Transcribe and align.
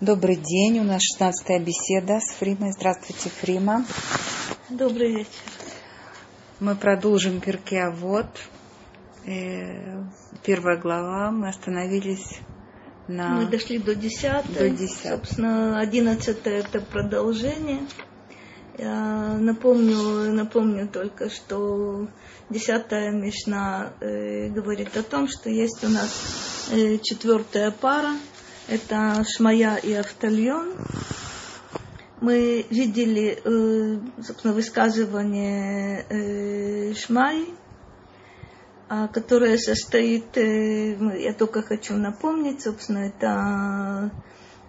Добрый 0.00 0.36
день, 0.36 0.78
у 0.78 0.84
нас 0.84 1.02
16 1.02 1.60
беседа 1.60 2.20
с 2.20 2.32
Фримой. 2.34 2.70
Здравствуйте, 2.70 3.30
Фрима. 3.30 3.84
Добрый 4.68 5.12
вечер. 5.12 5.32
Мы 6.60 6.76
продолжим 6.76 7.40
Перке 7.40 7.80
а 7.80 7.90
вот. 7.90 8.28
Первая 10.44 10.80
глава. 10.80 11.32
Мы 11.32 11.48
остановились 11.48 12.38
на... 13.08 13.40
Мы 13.40 13.46
дошли 13.46 13.78
до 13.78 13.96
10. 13.96 14.56
До 14.56 14.70
10. 14.70 14.96
Собственно, 14.98 15.80
11 15.80 16.38
это 16.44 16.80
продолжение. 16.80 17.80
Я 18.78 19.36
напомню, 19.36 20.32
напомню 20.32 20.86
только, 20.86 21.28
что 21.28 22.06
десятая 22.50 23.10
Мишна 23.10 23.94
э, 24.00 24.48
говорит 24.48 24.96
о 24.96 25.02
том, 25.02 25.26
что 25.26 25.50
есть 25.50 25.82
у 25.82 25.88
нас 25.88 26.68
э, 26.70 26.98
четвертая 26.98 27.72
пара, 27.72 28.12
это 28.68 29.24
Шмая 29.24 29.76
и 29.76 29.92
Автальон. 29.94 30.74
Мы 32.20 32.66
видели, 32.68 33.40
э, 33.42 34.00
собственно, 34.22 34.52
высказывание 34.52 36.04
э, 36.08 36.94
Шмаи, 36.94 37.46
а, 38.88 39.08
которое 39.08 39.56
состоит, 39.56 40.36
э, 40.36 40.96
я 41.20 41.32
только 41.32 41.62
хочу 41.62 41.94
напомнить, 41.94 42.62
собственно, 42.62 43.06
это 43.06 44.10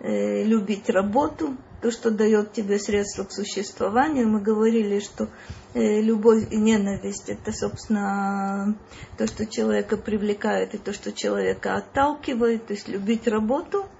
любить 0.01 0.89
работу, 0.89 1.57
то, 1.81 1.91
что 1.91 2.11
дает 2.11 2.53
тебе 2.53 2.79
средства 2.79 3.23
к 3.23 3.31
существованию. 3.31 4.27
Мы 4.27 4.41
говорили, 4.41 4.99
что 4.99 5.29
любовь 5.73 6.47
и 6.51 6.57
ненависть– 6.57 7.25
это, 7.29 7.51
собственно, 7.51 8.75
то, 9.17 9.27
что 9.27 9.45
человека 9.45 9.97
привлекает 9.97 10.75
и 10.75 10.77
то, 10.77 10.93
что 10.93 11.11
человека 11.11 11.75
отталкивает, 11.75 12.67
то 12.67 12.73
есть 12.73 12.87
любить 12.87 13.27
работу– 13.27 13.87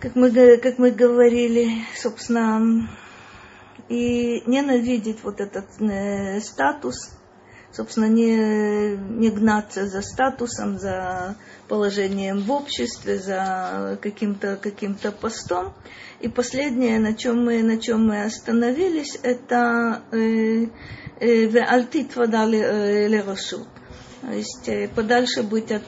как 0.00 0.14
мы, 0.14 0.30
как 0.58 0.78
мы 0.78 0.90
говорили, 0.92 1.84
собственно, 1.96 2.88
и 3.88 4.42
ненавидеть 4.46 5.24
вот 5.24 5.40
этот 5.40 5.66
э, 5.80 6.40
статус, 6.40 7.10
собственно, 7.72 8.06
не, 8.06 8.96
не 8.96 9.30
гнаться 9.30 9.86
за 9.86 10.02
статусом, 10.02 10.78
за 10.78 11.36
положением 11.68 12.40
в 12.40 12.50
обществе, 12.50 13.18
за 13.18 13.98
каким-то 14.00 14.56
каким 14.56 14.96
постом. 15.20 15.74
И 16.20 16.28
последнее, 16.28 16.98
на 16.98 17.14
чем 17.14 17.44
мы, 17.44 17.62
на 17.62 17.78
чем 17.78 18.08
мы 18.08 18.24
остановились, 18.24 19.18
это 19.22 20.02
э, 20.10 20.66
э, 21.20 21.46
«Ве'альтит 21.46 22.16
вадали 22.16 22.58
э, 22.58 23.08
лерашут». 23.08 23.68
То 24.22 24.32
есть 24.32 24.68
подальше 24.96 25.44
быть 25.44 25.70
от 25.70 25.84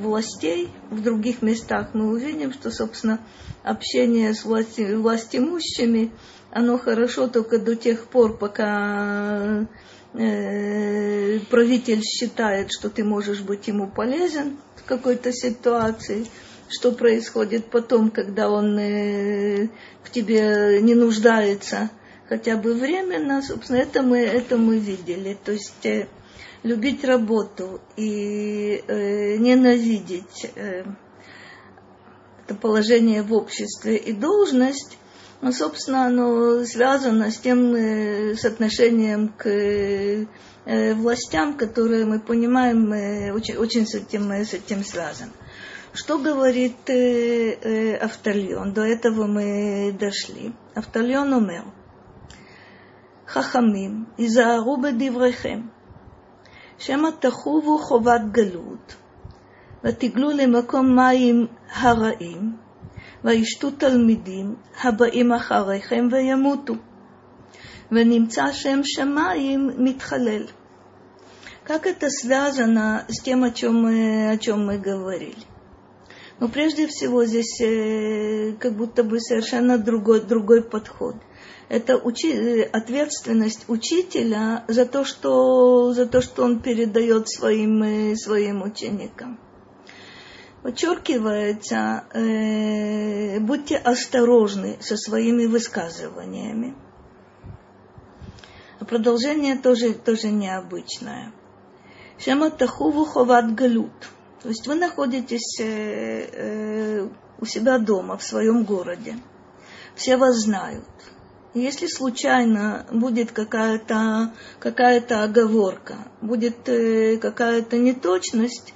властей. 0.00 0.70
В 0.90 1.02
других 1.02 1.42
местах 1.42 1.90
мы 1.92 2.10
увидим, 2.12 2.52
что, 2.54 2.70
собственно, 2.70 3.20
общение 3.62 4.32
с 4.32 4.44
власти, 4.44 4.94
властимущими, 4.94 6.10
оно 6.50 6.78
хорошо 6.78 7.28
только 7.28 7.58
до 7.58 7.76
тех 7.76 8.06
пор, 8.06 8.38
пока 8.38 9.66
э, 10.14 11.40
правитель 11.50 12.02
считает, 12.02 12.68
что 12.70 12.88
ты 12.88 13.04
можешь 13.04 13.40
быть 13.40 13.68
ему 13.68 13.88
полезен 13.88 14.56
в 14.76 14.84
какой-то 14.84 15.32
ситуации. 15.32 16.26
Что 16.68 16.92
происходит 16.92 17.66
потом, 17.66 18.10
когда 18.10 18.50
он 18.50 18.78
э, 18.78 19.68
в 20.02 20.10
тебе 20.10 20.80
не 20.80 20.94
нуждается 20.94 21.90
хотя 22.28 22.56
бы 22.56 22.74
временно, 22.74 23.42
собственно, 23.42 23.76
это 23.76 24.02
мы, 24.02 24.18
это 24.18 24.56
мы 24.56 24.78
видели. 24.78 25.36
То 25.44 25.52
есть 25.52 25.84
э, 25.84 26.08
любить 26.62 27.04
работу 27.04 27.80
и 27.96 28.82
э, 28.86 29.36
ненавидеть 29.36 30.50
э, 30.56 30.84
это 32.44 32.54
положение 32.54 33.22
в 33.22 33.32
обществе 33.32 33.96
и 33.96 34.12
должность, 34.12 34.98
ну, 35.43 35.51
собственно, 35.51 36.05
оно 36.05 36.63
связано 36.65 37.31
с 37.31 37.37
тем, 37.37 37.73
э, 37.73 38.35
с 38.35 38.45
отношением 38.45 39.29
к 39.29 39.47
э, 39.47 40.25
властям, 40.93 41.55
которые 41.55 42.05
мы 42.05 42.19
понимаем, 42.19 42.91
очень, 43.33 43.55
очень 43.55 43.87
с, 43.87 43.95
этим, 43.95 44.31
с 44.31 44.53
этим 44.53 44.83
связан. 44.83 45.31
Что 45.93 46.19
говорит 46.19 46.89
э, 46.89 47.53
э, 47.53 47.95
Автальон? 47.97 48.73
До 48.73 48.83
этого 48.83 49.25
мы 49.25 49.95
дошли. 49.97 50.53
Автальон 50.75 51.33
умел. 51.33 51.65
חכמים, 53.29 54.05
היזהרו 54.17 54.77
בדבריכם, 54.81 55.61
שמא 56.77 57.09
תחובו 57.19 57.77
חובת 57.77 58.21
גלות, 58.31 58.95
ותגלו 59.83 60.29
למקום 60.29 60.95
מים 60.95 61.47
הרעים, 61.75 62.55
וישתו 63.23 63.71
תלמידים 63.71 64.55
הבאים 64.83 65.31
אחריכם 65.31 66.07
וימותו, 66.11 66.73
ונמצא 67.91 68.51
שם 68.51 68.79
שמיים 68.83 69.69
מתחלל. 69.77 70.45
Как 71.69 71.85
это 71.85 72.09
связано 72.09 73.05
с 73.09 73.21
тем, 73.21 73.43
о 73.43 73.51
чем 73.51 73.83
мы, 73.83 74.31
о 74.31 74.37
чем 74.39 74.65
мы 74.65 74.79
говорили? 74.79 75.43
Но 76.39 76.47
прежде 76.47 76.87
всего 76.87 77.25
здесь 77.25 77.61
э, 77.61 78.53
как 78.59 78.73
будто 78.73 79.03
бы 79.03 79.19
совершенно 79.19 79.77
другой, 79.77 80.21
другой 80.21 80.63
подход. 80.63 81.15
Это 81.67 81.97
учи, 81.97 82.61
ответственность 82.63 83.65
учителя 83.67 84.63
за 84.67 84.87
то, 84.87 85.03
что, 85.05 85.93
за 85.93 86.07
то, 86.07 86.21
что 86.21 86.43
он 86.43 86.59
передает 86.59 87.29
своим, 87.29 87.83
э, 87.83 88.15
своим 88.15 88.63
ученикам 88.63 89.37
подчеркивается, 90.64 92.04
э, 92.14 93.38
будьте 93.38 93.76
осторожны 93.76 94.78
со 94.80 94.96
своими 94.96 95.44
высказываниями. 95.44 96.74
А 98.80 98.86
продолжение 98.86 99.58
тоже, 99.58 99.92
тоже 99.92 100.28
необычное. 100.28 101.32
Шема 102.18 102.50
тахуву 102.50 103.04
ховат 103.04 103.54
галут. 103.54 103.92
То 104.42 104.48
есть 104.48 104.66
вы 104.66 104.76
находитесь 104.76 105.60
э, 105.60 106.28
э, 106.32 107.08
у 107.38 107.44
себя 107.44 107.78
дома, 107.78 108.16
в 108.16 108.22
своем 108.22 108.64
городе. 108.64 109.18
Все 109.94 110.16
вас 110.16 110.36
знают. 110.44 110.88
Если 111.52 111.86
случайно 111.88 112.86
будет 112.90 113.32
какая-то 113.32 114.32
какая 114.60 115.04
оговорка, 115.22 115.98
будет 116.22 116.66
э, 116.70 117.18
какая-то 117.18 117.76
неточность, 117.76 118.73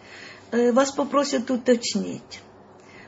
вас 0.53 0.93
попросят 0.93 1.51
уточнить. 1.51 2.41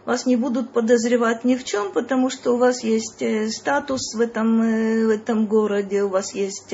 Вас 0.05 0.27
не 0.27 0.37
будут 0.37 0.73
подозревать 0.73 1.45
ни 1.45 1.57
в 1.57 1.65
чем, 1.65 1.93
потому 1.93 2.31
что 2.31 2.55
у 2.55 2.57
вас 2.57 2.83
есть 2.83 3.21
э, 3.23 3.49
статус 3.51 4.15
в 4.15 4.21
этом, 4.21 4.63
э, 4.63 5.07
в 5.07 5.11
этом 5.11 5.47
городе, 5.47 6.03
у 6.03 6.09
вас 6.09 6.35
есть, 6.35 6.73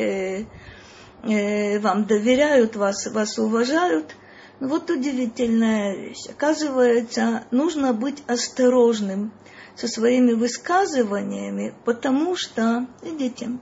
вам 1.22 2.04
доверяют, 2.04 2.76
вас, 2.76 3.06
вас 3.06 3.38
уважают. 3.38 4.14
Ну, 4.58 4.68
вот 4.68 4.88
удивительная 4.90 5.94
вещь. 5.94 6.26
Оказывается, 6.30 7.44
нужно 7.50 7.92
быть 7.92 8.22
осторожным 8.26 9.32
со 9.74 9.86
своими 9.86 10.32
высказываниями, 10.32 11.74
потому 11.84 12.36
что, 12.36 12.86
видите, 13.02 13.58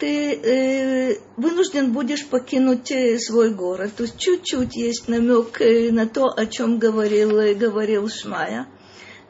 ты 0.00 0.32
э, 0.32 1.18
вынужден 1.36 1.92
будешь 1.92 2.26
покинуть 2.26 2.90
э, 2.90 3.18
свой 3.18 3.50
город. 3.50 3.92
То 3.96 4.04
есть 4.04 4.18
чуть-чуть 4.18 4.74
есть 4.74 5.08
намек 5.08 5.60
э, 5.60 5.92
на 5.92 6.06
то, 6.06 6.32
о 6.34 6.46
чем 6.46 6.78
говорил, 6.78 7.38
э, 7.38 7.54
говорил 7.54 8.08
Шмая. 8.08 8.66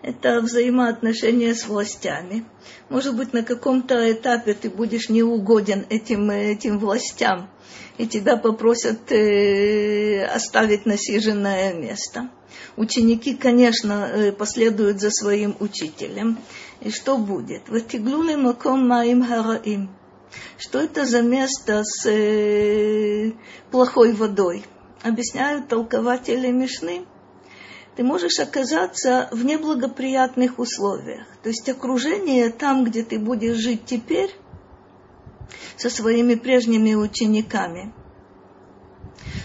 Это 0.02 0.40
взаимоотношения 0.40 1.54
с 1.54 1.66
властями. 1.66 2.44
Может 2.88 3.16
быть, 3.16 3.34
на 3.34 3.42
каком-то 3.42 4.10
этапе 4.10 4.54
ты 4.54 4.70
будешь 4.70 5.10
неугоден 5.10 5.84
этим, 5.90 6.30
этим 6.30 6.78
властям, 6.78 7.50
и 7.98 8.06
тебя 8.06 8.36
попросят 8.36 9.12
э, 9.12 10.24
оставить 10.24 10.86
насиженное 10.86 11.74
место. 11.74 12.30
Ученики, 12.76 13.34
конечно, 13.34 14.32
последуют 14.38 15.00
за 15.00 15.10
своим 15.10 15.56
учителем. 15.60 16.38
И 16.80 16.90
что 16.90 17.18
будет? 17.18 17.68
Ватиглули 17.68 18.36
маком 18.36 18.88
маим 18.88 19.22
хараим 19.22 19.90
что 20.58 20.80
это 20.80 21.04
за 21.04 21.22
место 21.22 21.82
с 21.84 22.06
э, 22.06 23.32
плохой 23.70 24.12
водой? 24.12 24.64
Объясняют 25.02 25.68
толкователи 25.68 26.50
Мишны. 26.50 27.06
Ты 27.96 28.04
можешь 28.04 28.38
оказаться 28.38 29.28
в 29.32 29.44
неблагоприятных 29.44 30.58
условиях. 30.58 31.26
То 31.42 31.48
есть 31.48 31.68
окружение 31.68 32.50
там, 32.50 32.84
где 32.84 33.02
ты 33.02 33.18
будешь 33.18 33.56
жить 33.56 33.84
теперь, 33.86 34.30
со 35.76 35.90
своими 35.90 36.34
прежними 36.34 36.94
учениками, 36.94 37.92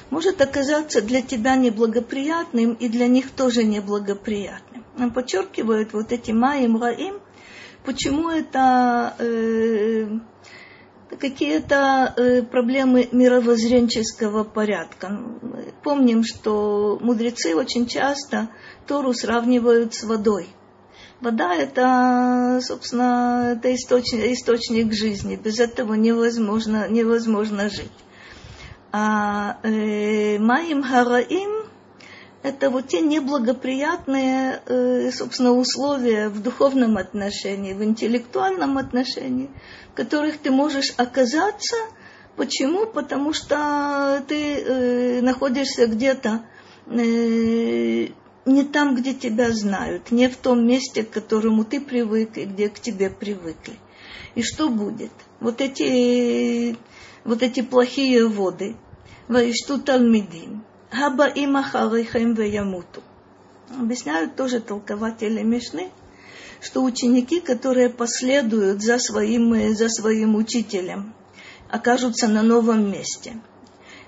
может 0.10 0.42
оказаться 0.42 1.02
для 1.02 1.22
тебя 1.22 1.56
неблагоприятным 1.56 2.74
и 2.74 2.90
для 2.90 3.08
них 3.08 3.32
тоже 3.32 3.64
неблагоприятным. 3.64 4.86
Нам 4.98 5.12
подчеркивают 5.12 5.94
вот 5.94 6.12
эти 6.12 6.32
Маим 6.32 6.82
Раим, 6.82 7.20
почему 7.84 8.30
это 8.30 9.16
э, 9.20 10.08
какие-то 11.20 12.14
э, 12.16 12.42
проблемы 12.44 13.08
мировоззренческого 13.12 14.44
порядка. 14.44 15.10
Мы 15.10 15.74
помним, 15.84 16.24
что 16.24 16.98
мудрецы 17.02 17.56
очень 17.56 17.88
часто 17.88 18.50
Тору 18.88 19.14
сравнивают 19.14 19.94
с 19.94 20.04
водой. 20.04 20.48
Вода 21.22 21.56
это, 21.56 22.60
собственно, 22.62 23.54
это 23.58 23.74
источник, 23.74 24.26
источник 24.26 24.94
жизни. 24.94 25.36
Без 25.36 25.60
этого 25.60 25.94
невозможно, 25.94 26.88
невозможно 26.90 27.70
жить. 27.70 27.92
А 28.92 29.58
э, 29.64 30.38
Маим 30.40 30.84
Хараим 30.84 31.55
это 32.46 32.70
вот 32.70 32.90
те 32.90 33.02
неблагоприятные, 33.02 34.62
э, 34.68 35.12
собственно, 35.12 35.54
условия 35.54 36.30
в 36.30 36.44
духовном 36.44 36.98
отношении, 36.98 37.74
в 37.74 37.84
интеллектуальном 37.84 38.78
отношении, 38.78 39.50
в 39.92 39.96
которых 39.96 40.38
ты 40.38 40.52
можешь 40.52 40.94
оказаться. 40.96 41.76
Почему? 42.36 42.86
Потому 42.86 43.34
что 43.34 44.24
ты 44.28 44.60
э, 44.60 45.22
находишься 45.22 45.88
где-то 45.88 46.46
э, 46.86 48.10
не 48.46 48.64
там, 48.64 48.96
где 48.96 49.16
тебя 49.16 49.52
знают, 49.52 50.12
не 50.12 50.30
в 50.30 50.38
том 50.38 50.68
месте, 50.68 51.02
к 51.02 51.10
которому 51.10 51.66
ты 51.66 51.82
привык 51.82 52.38
и 52.38 52.46
где 52.46 52.70
к 52.70 52.80
тебе 52.80 53.10
привыкли. 53.10 53.74
И 54.36 54.44
что 54.44 54.70
будет? 54.70 55.14
Вот 55.40 55.62
эти, 55.62 56.78
вот 57.24 57.42
эти 57.42 57.64
плохие 57.64 58.28
воды, 58.28 58.76
Ваишту 59.28 59.82
Талмидим, 59.82 60.64
Хаба 60.92 61.28
им 61.28 61.58
ахарихем 61.58 62.34
веямуту. 62.34 63.02
Объясняют 63.80 64.36
тоже 64.36 64.60
толкователи 64.60 65.42
Мишны, 65.42 65.90
что 66.62 66.84
ученики, 66.84 67.40
которые 67.40 67.90
последуют 67.90 68.82
за 68.82 69.00
своим, 69.00 69.76
за 69.76 69.90
своим 69.90 70.36
учителем, 70.36 71.14
окажутся 71.70 72.28
на 72.28 72.44
новом 72.44 72.92
месте– 72.92 73.42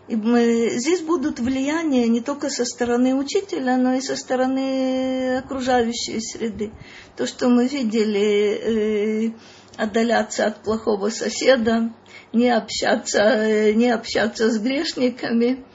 и 0.07 0.15
мы, 0.15 0.69
здесь 0.77 1.01
будут 1.01 1.39
влияния 1.39 2.07
не 2.07 2.21
только 2.21 2.49
со 2.49 2.63
стороны 2.63 3.13
учителя, 3.13 3.75
но 3.75 3.95
и 3.95 4.01
со 4.01 4.15
стороны 4.15 5.37
окружающей 5.37 6.21
среды. 6.21 6.71
То, 7.17 7.27
что 7.27 7.49
мы 7.49 7.67
видели, 7.67 9.27
э, 9.27 9.31
отдаляться 9.75 10.45
от 10.45 10.63
плохого 10.63 11.09
соседа, 11.09 11.91
не 12.31 12.49
общаться, 12.49 13.19
э, 13.19 13.73
не 13.73 13.89
общаться 13.89 14.49
с 14.49 14.57
грешниками. 14.57 15.65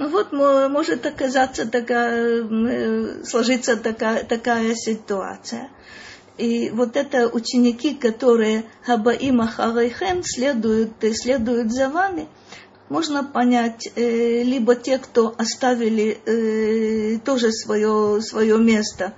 Ну 0.00 0.08
вот 0.08 0.32
может 0.32 1.04
оказаться 1.04 1.66
такая, 1.66 2.42
э, 2.42 3.24
сложиться 3.24 3.76
такая, 3.76 4.24
такая 4.24 4.74
ситуация. 4.74 5.68
И 6.38 6.70
вот 6.70 6.96
это 6.96 7.28
ученики, 7.28 7.94
которые 7.94 8.64
Хабаима 8.86 9.46
Харайхем 9.46 10.22
следуют, 10.24 10.92
следуют 11.14 11.70
за 11.70 11.88
вами– 11.88 12.28
можно 12.90 13.22
понять 13.22 13.88
э, 13.94 14.42
либо 14.42 14.74
те, 14.74 14.98
кто 14.98 15.32
оставили 15.38 16.18
э, 16.26 17.18
тоже 17.20 17.52
свое, 17.52 18.20
свое 18.20 18.58
место 18.58 19.14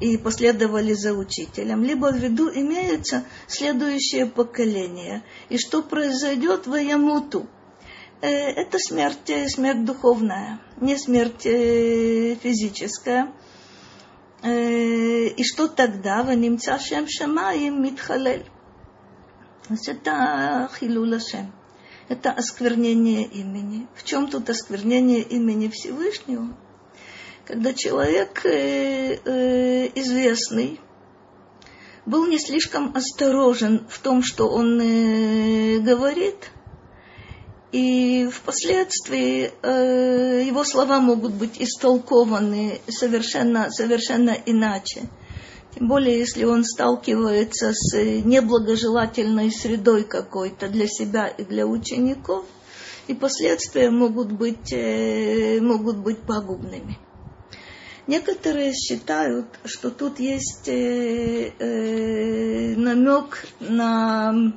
и 0.00 0.16
последовали 0.16 0.94
за 0.94 1.12
учителем, 1.12 1.84
либо 1.84 2.06
в 2.06 2.16
виду 2.16 2.48
имеется 2.48 3.24
следующее 3.46 4.24
поколение. 4.24 5.22
И 5.50 5.58
что 5.58 5.82
произойдет 5.82 6.66
в 6.66 6.74
Ямуту? 6.74 7.46
Э, 8.22 8.28
это 8.28 8.78
смерть, 8.78 9.30
э, 9.30 9.48
смерть 9.48 9.84
духовная, 9.84 10.60
не 10.76 10.98
смерть 10.98 11.46
э, 11.46 12.34
физическая. 12.42 13.32
И 14.42 15.44
что 15.44 15.68
тогда? 15.68 16.22
Ванимца 16.22 16.78
шем 16.78 17.06
шамаим 17.06 17.82
митхалель. 17.82 18.46
Это 19.86 20.70
хилула 20.78 21.20
шем 21.20 21.52
это 22.08 22.30
осквернение 22.32 23.24
имени. 23.24 23.86
В 23.94 24.02
чем 24.02 24.28
тут 24.28 24.48
осквернение 24.48 25.20
имени 25.20 25.68
Всевышнего? 25.68 26.56
Когда 27.44 27.74
человек 27.74 28.44
известный 29.94 30.80
был 32.06 32.26
не 32.26 32.38
слишком 32.38 32.96
осторожен 32.96 33.86
в 33.90 33.98
том, 33.98 34.22
что 34.22 34.48
он 34.48 34.78
говорит, 35.84 36.50
и 37.72 38.28
впоследствии 38.32 39.52
э, 39.62 40.42
его 40.44 40.64
слова 40.64 41.00
могут 41.00 41.32
быть 41.34 41.60
истолкованы 41.60 42.80
совершенно, 42.88 43.70
совершенно 43.70 44.36
иначе. 44.46 45.02
Тем 45.74 45.86
более, 45.86 46.18
если 46.18 46.44
он 46.44 46.64
сталкивается 46.64 47.72
с 47.72 47.94
неблагожелательной 47.94 49.52
средой 49.52 50.02
какой-то 50.02 50.68
для 50.68 50.88
себя 50.88 51.28
и 51.28 51.44
для 51.44 51.64
учеников, 51.66 52.44
и 53.06 53.14
последствия 53.14 53.90
могут 53.90 54.32
быть, 54.32 54.72
э, 54.72 55.60
могут 55.60 55.98
быть 55.98 56.18
пагубными. 56.18 56.98
Некоторые 58.08 58.72
считают, 58.72 59.46
что 59.64 59.90
тут 59.90 60.18
есть 60.18 60.66
э, 60.66 61.52
э, 61.56 62.74
намек 62.74 63.46
на 63.60 64.52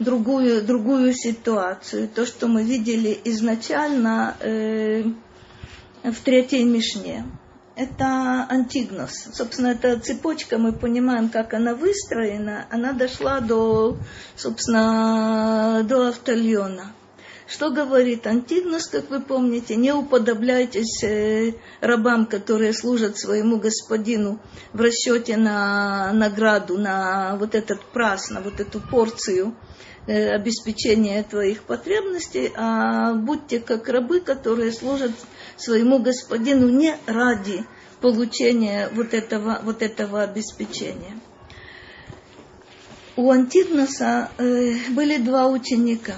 другую, 0.00 0.62
другую 0.62 1.14
ситуацию. 1.14 2.08
То, 2.08 2.26
что 2.26 2.48
мы 2.48 2.64
видели 2.64 3.18
изначально 3.24 4.36
э, 4.40 5.04
в 6.02 6.20
третьей 6.24 6.64
Мишне 6.64 7.24
это 7.80 8.46
Антигнос. 8.50 9.28
Собственно, 9.32 9.68
эта 9.68 9.98
цепочка, 9.98 10.58
мы 10.58 10.72
понимаем, 10.72 11.30
как 11.30 11.54
она 11.54 11.74
выстроена, 11.74 12.66
она 12.70 12.92
дошла 12.92 13.40
до, 13.40 13.96
собственно, 14.36 15.82
до 15.84 16.08
Автольона. 16.08 16.92
Что 17.46 17.70
говорит 17.70 18.26
Антигнос, 18.26 18.86
как 18.86 19.10
вы 19.10 19.20
помните, 19.20 19.76
не 19.76 19.92
уподобляйтесь 19.92 21.02
э, 21.02 21.54
рабам, 21.80 22.26
которые 22.26 22.74
служат 22.74 23.18
своему 23.18 23.56
господину 23.56 24.40
в 24.72 24.80
расчете 24.80 25.36
на 25.38 26.12
награду, 26.12 26.78
на 26.78 27.36
вот 27.36 27.54
этот 27.54 27.80
прас, 27.92 28.30
на 28.30 28.40
вот 28.40 28.60
эту 28.60 28.78
порцию 28.78 29.56
обеспечения 30.06 31.22
твоих 31.22 31.62
потребностей, 31.62 32.50
а 32.56 33.14
будьте 33.14 33.60
как 33.60 33.88
рабы, 33.88 34.20
которые 34.20 34.72
служат 34.72 35.12
своему 35.56 35.98
господину 35.98 36.68
не 36.68 36.96
ради 37.06 37.64
получения 38.00 38.88
вот 38.94 39.14
этого, 39.14 39.60
вот 39.62 39.82
этого 39.82 40.22
обеспечения. 40.22 41.20
У 43.16 43.30
Антигноса 43.30 44.30
э, 44.38 44.76
были 44.90 45.18
два 45.18 45.46
ученика. 45.48 46.14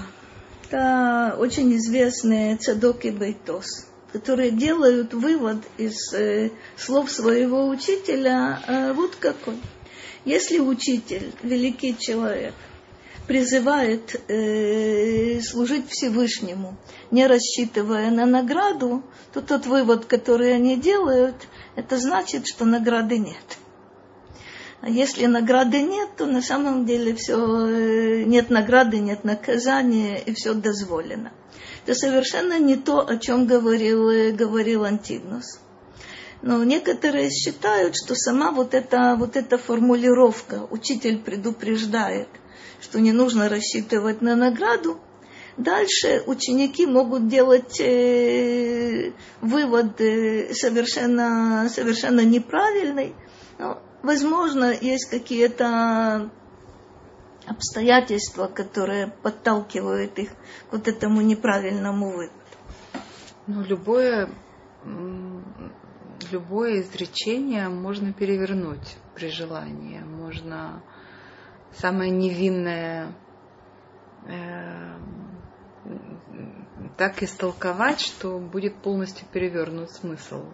Это 0.65 1.35
очень 1.37 1.75
известные 1.75 2.55
Цадок 2.57 3.03
и 3.05 3.11
Бейтос, 3.11 3.87
которые 4.13 4.51
делают 4.51 5.13
вывод 5.13 5.57
из 5.77 6.13
э, 6.13 6.51
слов 6.77 7.11
своего 7.11 7.67
учителя 7.67 8.61
э, 8.67 8.93
вот 8.93 9.15
какой. 9.17 9.57
Если 10.23 10.59
учитель, 10.59 11.33
великий 11.43 11.97
человек, 11.97 12.53
призывает 13.27 14.21
э, 14.27 15.39
служить 15.41 15.89
Всевышнему, 15.89 16.75
не 17.11 17.25
рассчитывая 17.27 18.11
на 18.11 18.25
награду, 18.25 19.03
то 19.33 19.41
тот 19.41 19.65
вывод, 19.65 20.05
который 20.05 20.55
они 20.55 20.77
делают, 20.77 21.35
это 21.75 21.97
значит, 21.97 22.47
что 22.47 22.65
награды 22.65 23.17
нет. 23.17 23.57
А 24.81 24.89
если 24.89 25.27
награды 25.27 25.81
нет, 25.81 26.09
то 26.17 26.25
на 26.25 26.41
самом 26.41 26.85
деле 26.85 27.15
все 27.15 27.37
э, 27.37 28.23
нет 28.23 28.49
награды, 28.49 28.99
нет 28.99 29.23
наказания, 29.23 30.17
и 30.17 30.33
все 30.33 30.53
дозволено. 30.53 31.31
Это 31.85 31.95
совершенно 31.95 32.59
не 32.59 32.75
то, 32.75 33.07
о 33.07 33.17
чем 33.17 33.45
говорил, 33.45 34.09
э, 34.09 34.31
говорил 34.31 34.83
Антигнус. 34.83 35.59
Но 36.41 36.61
некоторые 36.65 37.29
считают, 37.29 37.95
что 37.95 38.15
сама 38.15 38.51
вот 38.51 38.73
эта, 38.73 39.15
вот 39.17 39.37
эта 39.37 39.57
формулировка, 39.57 40.67
учитель 40.69 41.19
предупреждает, 41.19 42.27
что 42.83 42.99
не 42.99 43.13
нужно 43.13 43.49
рассчитывать 43.49 44.21
на 44.21 44.35
награду, 44.35 44.99
Дальше 45.57 46.23
ученики 46.25 46.87
могут 46.87 47.27
делать 47.27 47.79
э, 47.79 49.11
вывод 49.39 49.97
совершенно, 49.97 51.69
совершенно 51.69 52.25
неправильный. 52.25 53.13
Но, 53.59 53.79
возможно, 54.01 54.73
есть 54.73 55.11
какие-то 55.11 56.31
обстоятельства, 57.45 58.47
которые 58.47 59.13
подталкивают 59.21 60.17
их 60.17 60.31
к 60.31 60.71
вот 60.71 60.87
этому 60.87 61.21
неправильному 61.21 62.09
выводу. 62.09 62.33
Ну, 63.45 63.61
любое, 63.61 64.29
любое 66.31 66.81
изречение 66.81 67.69
можно 67.69 68.11
перевернуть 68.11 68.95
при 69.13 69.27
желании. 69.27 69.99
Можно 69.99 70.81
самое 71.77 72.11
невинное 72.11 73.13
э, 74.25 74.97
так 76.97 77.23
истолковать, 77.23 77.99
что 77.99 78.39
будет 78.39 78.75
полностью 78.81 79.27
перевернут 79.31 79.91
смысл. 79.91 80.45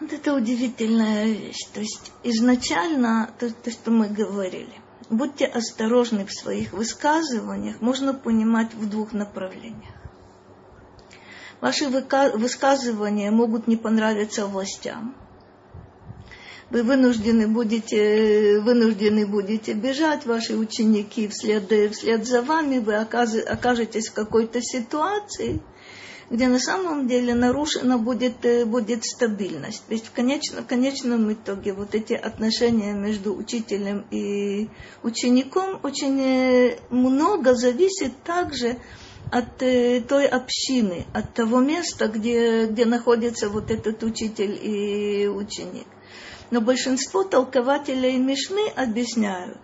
Вот 0.00 0.12
это 0.12 0.34
удивительная 0.34 1.26
вещь. 1.26 1.64
То 1.72 1.80
есть 1.80 2.12
изначально 2.24 3.30
то, 3.38 3.52
то, 3.52 3.70
что 3.70 3.90
мы 3.90 4.08
говорили, 4.08 4.74
будьте 5.10 5.46
осторожны 5.46 6.26
в 6.26 6.32
своих 6.32 6.72
высказываниях, 6.72 7.80
можно 7.80 8.14
понимать 8.14 8.74
в 8.74 8.88
двух 8.88 9.12
направлениях. 9.12 9.94
Ваши 11.60 11.88
высказывания 11.88 13.30
могут 13.30 13.68
не 13.68 13.76
понравиться 13.76 14.46
властям, 14.46 15.14
вы 16.72 16.82
вынуждены 16.84 17.48
будете, 17.48 18.58
вынуждены 18.60 19.26
будете 19.26 19.74
бежать, 19.74 20.24
ваши 20.24 20.56
ученики 20.56 21.28
вслед, 21.28 21.70
вслед 21.92 22.26
за 22.26 22.40
вами, 22.40 22.78
вы 22.78 22.96
окажетесь 22.96 24.08
в 24.08 24.14
какой-то 24.14 24.62
ситуации, 24.62 25.60
где 26.30 26.48
на 26.48 26.58
самом 26.58 27.08
деле 27.08 27.34
нарушена 27.34 27.98
будет, 27.98 28.46
э, 28.46 28.64
будет 28.64 29.04
стабильность. 29.04 29.82
В, 29.86 30.12
конечно, 30.12 30.62
в 30.62 30.66
конечном 30.66 31.30
итоге 31.30 31.74
вот 31.74 31.94
эти 31.94 32.14
отношения 32.14 32.94
между 32.94 33.36
учителем 33.36 34.06
и 34.10 34.70
учеником 35.02 35.78
очень 35.82 36.18
э, 36.20 36.78
много 36.88 37.54
зависит 37.54 38.12
также 38.24 38.78
от 39.30 39.62
э, 39.62 40.00
той 40.00 40.26
общины, 40.26 41.04
от 41.12 41.34
того 41.34 41.60
места, 41.60 42.08
где, 42.08 42.64
где 42.64 42.86
находится 42.86 43.50
вот 43.50 43.70
этот 43.70 44.02
учитель 44.02 44.58
и 44.62 45.28
ученик. 45.28 45.86
Но 46.52 46.60
большинство 46.60 47.24
толкователей 47.24 48.18
Мишны 48.18 48.68
объясняют, 48.76 49.56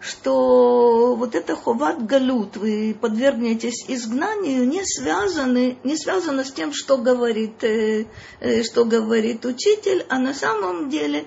что 0.00 1.14
вот 1.16 1.34
это 1.34 1.54
ховат 1.54 2.06
галут, 2.06 2.56
вы 2.56 2.96
подвергнетесь 2.98 3.84
изгнанию, 3.88 4.66
не 4.66 4.86
связаны, 4.86 5.76
не 5.84 5.98
связано 5.98 6.44
с 6.44 6.50
тем, 6.50 6.72
что 6.72 6.96
говорит, 6.96 7.62
э, 7.62 8.06
э, 8.40 8.62
что 8.62 8.86
говорит 8.86 9.44
учитель, 9.44 10.06
а 10.08 10.18
на 10.18 10.32
самом 10.32 10.88
деле 10.88 11.26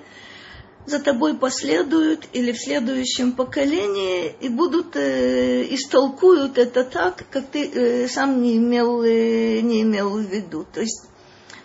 за 0.88 0.98
тобой 0.98 1.36
последуют 1.38 2.28
или 2.34 2.52
в 2.52 2.58
следующем 2.58 3.34
поколении 3.34 4.34
и 4.42 4.50
будут 4.50 4.96
э, 4.96 5.76
истолкуют 5.76 6.58
это 6.58 6.84
так, 6.84 7.24
как 7.30 7.46
ты 7.52 7.70
э, 7.70 8.08
сам 8.08 8.42
не 8.42 8.58
имел, 8.58 9.04
э, 9.04 9.60
не 9.60 9.84
имел 9.84 10.18
в 10.18 10.22
виду. 10.22 10.66
То 10.74 10.82
есть 10.82 11.04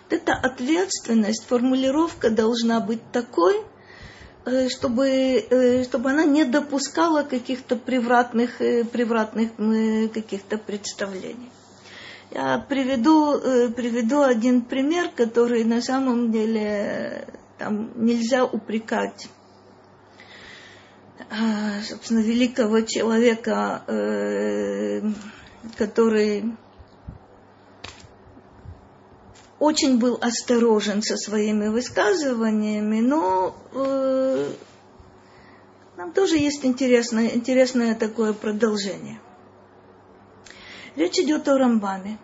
эта 0.09 0.33
ответственность, 0.33 1.45
формулировка 1.45 2.29
должна 2.29 2.79
быть 2.79 3.01
такой, 3.11 3.63
Э, 4.45 4.67
чтобы, 4.67 5.07
э, 5.09 5.83
чтобы 5.85 6.09
она 6.09 6.25
не 6.25 6.43
допускала 6.43 7.23
каких-то 7.23 7.77
превратных, 7.77 8.59
э, 8.59 8.83
превратных 8.83 9.51
каких-то 10.13 10.57
представлений. 10.57 11.49
Я 12.31 12.57
приведу, 12.57 13.39
приведу 13.71 14.21
один 14.21 14.63
пример, 14.63 15.09
который 15.15 15.63
на 15.63 15.81
самом 15.81 16.31
деле 16.31 17.27
там 17.59 17.91
нельзя 17.95 18.43
упрекать 18.43 19.27
собственно, 21.87 22.19
великого 22.19 22.81
человека, 22.81 23.83
который 25.77 26.55
очень 29.63 29.97
был 29.97 30.17
осторожен 30.19 31.01
со 31.01 31.15
своими 31.15 31.69
высказываниями, 31.69 32.99
но 32.99 33.55
э, 33.71 34.51
нам 35.95 36.11
тоже 36.11 36.35
есть 36.35 36.65
интересное, 36.65 37.27
интересное 37.29 37.95
такое 37.95 38.33
продолжение. 38.33 39.21
Речь 40.97 41.17
идет 41.17 41.47
о 41.47 41.57
Рамбаме, 41.57 42.17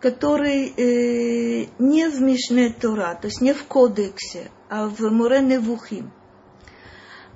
который 0.00 0.74
э, 0.76 1.66
не 1.78 2.08
в 2.08 2.20
Мишне 2.20 2.70
Тора, 2.70 3.14
то 3.14 3.28
есть 3.28 3.40
не 3.40 3.52
в 3.52 3.62
кодексе, 3.62 4.50
а 4.68 4.88
в 4.88 5.00
Мурене 5.02 5.60
Вухим, 5.60 6.10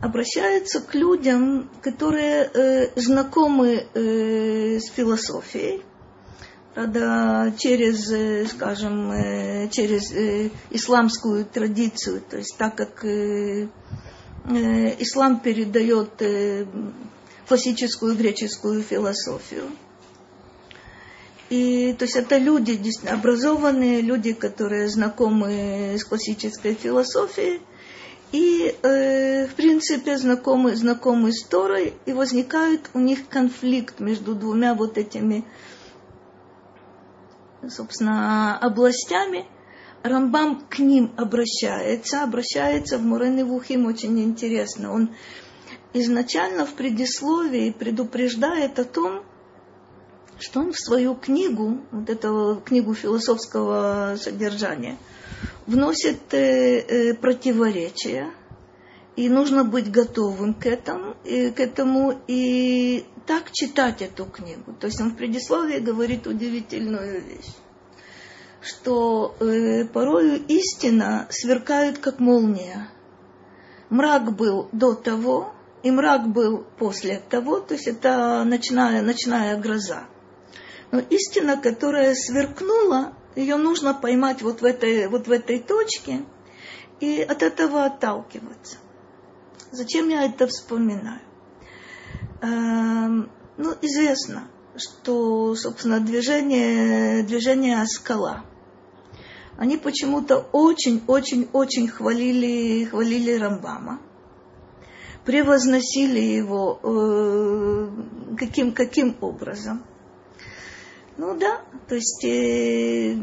обращается 0.03 0.81
к 0.81 0.93
людям, 0.97 1.71
которые 1.83 2.51
э, 2.53 3.01
знакомы 3.01 3.87
э, 3.95 4.81
с 4.81 4.91
философией, 4.91 5.85
Правда, 6.75 7.55
через, 7.57 8.11
э, 8.11 8.47
скажем, 8.47 9.13
э, 9.13 9.69
через 9.69 10.11
э, 10.13 10.51
исламскую 10.71 11.45
традицию, 11.45 12.21
то 12.29 12.37
есть 12.37 12.57
так 12.59 12.75
как 12.75 13.05
ислам 14.47 15.41
передает 15.41 16.23
классическую 17.49 18.15
греческую 18.15 18.83
философию. 18.83 19.71
И, 21.49 21.95
то 21.99 22.05
есть 22.05 22.17
это 22.17 22.37
люди 22.37 22.79
образованные, 23.09 24.03
люди, 24.03 24.33
которые 24.33 24.89
знакомы 24.89 25.95
с 25.97 26.05
классической 26.05 26.75
философией, 26.75 27.63
и, 28.33 28.75
э, 28.83 29.47
в 29.47 29.55
принципе, 29.55 30.19
знакомы, 30.19 30.75
знакомы 30.75 31.33
с 31.33 31.45
Торой, 31.45 31.95
и 32.05 32.13
возникает 32.13 32.91
у 32.93 32.99
них 32.99 33.29
конфликт 33.29 34.01
между 34.01 34.35
двумя 34.35 34.75
вот 34.75 34.99
этими 34.99 35.45
собственно, 37.71 38.59
областями, 38.59 39.47
Рамбам 40.03 40.67
к 40.69 40.81
ним 40.81 41.15
обращается, 41.17 42.23
обращается 42.23 42.99
в 42.99 43.03
Мурены 43.03 43.45
Вухим 43.45 43.87
очень 43.87 44.21
интересно. 44.21 44.93
Он 44.93 45.15
изначально 45.95 46.67
в 46.67 46.75
предисловии 46.75 47.71
предупреждает 47.71 48.79
о 48.79 48.85
том, 48.85 49.23
что 50.39 50.61
он 50.61 50.73
в 50.73 50.79
свою 50.79 51.15
книгу, 51.15 51.81
вот 51.91 52.11
эту 52.11 52.61
книгу 52.65 52.93
философского 52.93 54.17
содержания, 54.21 54.99
вносит 55.67 56.35
э, 56.35 56.81
э, 56.81 57.15
противоречия, 57.15 58.31
и 59.17 59.29
нужно 59.29 59.65
быть 59.65 59.91
готовым 59.91 60.55
к 60.55 60.67
этому, 60.67 61.17
и, 61.25 61.51
к 61.51 61.61
этому 61.61 62.21
и 62.27 63.05
так 63.27 63.53
читать 63.53 64.03
эту 64.03 64.25
книгу. 64.27 64.75
То 64.79 64.87
есть 64.87 65.01
он 65.01 65.11
в 65.11 65.17
предисловии 65.17 65.79
говорит 65.79 66.27
удивительную 66.27 67.23
вещь, 67.23 67.53
что 68.61 69.37
э, 69.41 69.85
порою 69.85 70.43
истина 70.49 71.27
сверкает 71.31 71.99
как 71.99 72.19
молния. 72.19 72.91
Мрак 73.89 74.35
был 74.35 74.69
до 74.73 74.95
того, 74.95 75.53
и 75.83 75.91
мрак 75.91 76.29
был 76.29 76.65
после 76.79 77.23
того, 77.29 77.61
то 77.61 77.75
есть 77.75 77.87
это 77.87 78.43
ночная, 78.45 79.03
ночная 79.03 79.57
гроза. 79.59 80.05
Но 80.91 80.99
истина, 80.99 81.57
которая 81.57 82.15
сверкнула, 82.15 83.13
ее 83.37 83.57
нужно 83.57 83.95
поймать 83.95 84.43
вот 84.43 84.61
в 84.61 84.65
этой, 84.65 85.09
вот 85.09 85.27
в 85.27 85.33
этой 85.33 85.59
точке 85.59 86.25
и 87.01 87.21
от 87.21 87.43
этого 87.43 87.85
отталкиваться. 87.85 88.79
Зачем 89.75 90.09
я 90.09 90.25
это 90.25 90.47
вспоминаю? 90.47 91.21
Эм, 92.43 93.29
ну, 93.57 93.75
известно, 93.83 94.45
что, 94.77 95.57
собственно, 95.57 95.99
движение, 95.99 97.25
движение 97.25 97.85
скала, 97.87 98.45
они 99.59 99.77
почему-то 99.77 100.47
очень-очень-очень 100.53 101.89
хвалили, 101.89 102.85
хвалили 102.85 103.33
Рамбама, 103.33 104.01
превозносили 105.25 106.21
его 106.21 106.79
э, 106.81 108.37
каким, 108.39 108.73
каким 108.73 109.17
образом. 109.21 109.83
Ну 111.17 111.37
да, 111.37 111.63
то 111.89 111.97
есть 111.97 112.25
э, 112.25 113.17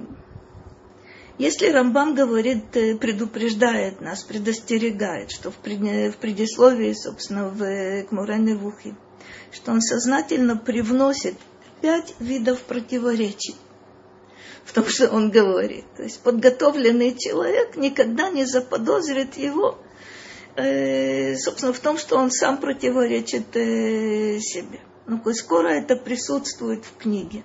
если 1.42 1.70
Рамбам 1.70 2.14
говорит, 2.14 2.78
э, 2.78 2.96
предупреждает 2.96 4.00
нас, 4.00 4.22
предостерегает, 4.22 5.32
что 5.32 5.50
в, 5.50 5.56
предисловии, 5.56 6.94
собственно, 6.94 7.50
в 7.50 8.04
Кмурене 8.04 8.54
Вухи, 8.56 8.96
что 9.52 9.72
он 9.72 9.82
сознательно 9.82 10.56
привносит 10.56 11.34
пять 11.82 12.14
видов 12.20 12.62
противоречий 12.62 13.56
в 14.66 14.72
том, 14.72 14.86
что 14.86 15.10
он 15.10 15.32
говорит. 15.32 15.86
То 15.98 16.04
есть 16.04 16.20
подготовленный 16.20 17.18
человек 17.18 17.76
никогда 17.76 18.30
не 18.30 18.46
заподозрит 18.46 19.36
его, 19.36 19.80
э, 20.56 21.36
собственно, 21.38 21.74
в 21.74 21.80
том, 21.80 21.98
что 21.98 22.18
он 22.18 22.30
сам 22.30 22.58
противоречит 22.58 23.56
э, 23.56 24.38
себе. 24.40 24.80
Коль 25.24 25.34
скоро 25.34 25.70
это 25.70 25.96
присутствует 25.96 26.86
в 26.86 26.98
книге, 26.98 27.44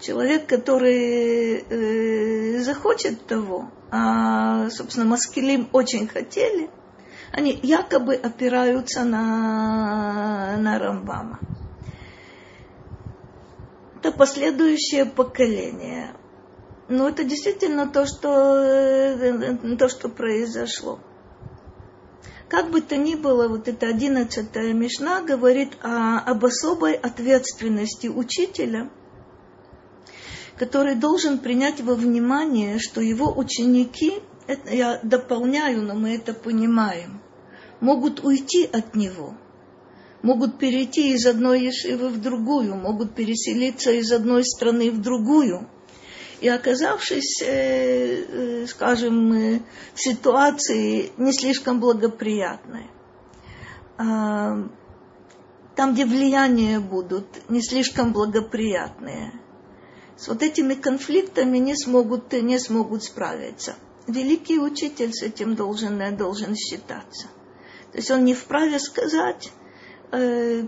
человек, 0.00 0.46
который 0.46 1.64
э, 1.68 2.60
захочет 2.60 3.26
того, 3.26 3.70
а, 3.90 4.70
собственно, 4.70 5.06
Маскилим 5.06 5.68
очень 5.72 6.06
хотели, 6.06 6.70
они 7.32 7.58
якобы 7.62 8.14
опираются 8.14 9.04
на, 9.04 10.56
на 10.58 10.78
Рамбама. 10.78 11.40
Это 13.96 14.12
последующее 14.12 15.04
поколение. 15.04 16.14
Но 16.88 17.08
это 17.08 17.24
действительно 17.24 17.86
то, 17.86 18.06
что, 18.06 18.56
э, 18.56 19.76
то, 19.76 19.88
что 19.88 20.08
произошло. 20.08 21.00
Как 22.48 22.70
бы 22.70 22.80
то 22.80 22.96
ни 22.96 23.14
было, 23.14 23.46
вот 23.48 23.68
эта 23.68 23.88
одиннадцатая 23.88 24.72
Мишна 24.72 25.20
говорит 25.20 25.76
о, 25.82 26.18
об 26.20 26.46
особой 26.46 26.94
ответственности 26.94 28.06
учителя– 28.06 28.88
который 30.58 30.96
должен 30.96 31.38
принять 31.38 31.80
во 31.80 31.94
внимание, 31.94 32.78
что 32.78 33.00
его 33.00 33.32
ученики, 33.34 34.14
это 34.46 34.74
я 34.74 35.00
дополняю, 35.02 35.82
но 35.82 35.94
мы 35.94 36.14
это 36.14 36.34
понимаем, 36.34 37.22
могут 37.80 38.24
уйти 38.24 38.64
от 38.64 38.94
него, 38.94 39.34
могут 40.22 40.58
перейти 40.58 41.12
из 41.12 41.26
одной 41.26 41.62
ешивы 41.62 42.08
в 42.08 42.20
другую, 42.20 42.74
могут 42.74 43.14
переселиться 43.14 43.92
из 43.92 44.10
одной 44.12 44.44
страны 44.44 44.90
в 44.90 45.00
другую. 45.00 45.68
и 46.40 46.48
оказавшись, 46.48 47.42
э, 47.42 48.64
скажем, 48.68 49.32
в 49.94 50.00
ситуации 50.00 51.10
не 51.16 51.32
слишком 51.32 51.80
благоприятной, 51.80 52.86
а, 53.96 54.68
там, 55.74 55.94
где 55.94 56.04
влияния 56.04 56.78
будут 56.78 57.26
не 57.48 57.60
слишком 57.60 58.12
благоприятные, 58.12 59.32
с 60.18 60.28
вот 60.28 60.42
этими 60.42 60.74
конфликтами 60.74 61.58
не 61.58 61.76
смогут, 61.76 62.32
не 62.32 62.58
смогут 62.58 63.04
справиться. 63.04 63.76
Великий 64.06 64.58
учитель 64.58 65.12
с 65.12 65.22
этим 65.22 65.54
должен, 65.54 66.16
должен 66.16 66.56
считаться. 66.56 67.28
То 67.92 67.98
есть 67.98 68.10
он 68.10 68.24
не 68.24 68.34
вправе 68.34 68.78
сказать, 68.80 69.52
э, 70.12 70.64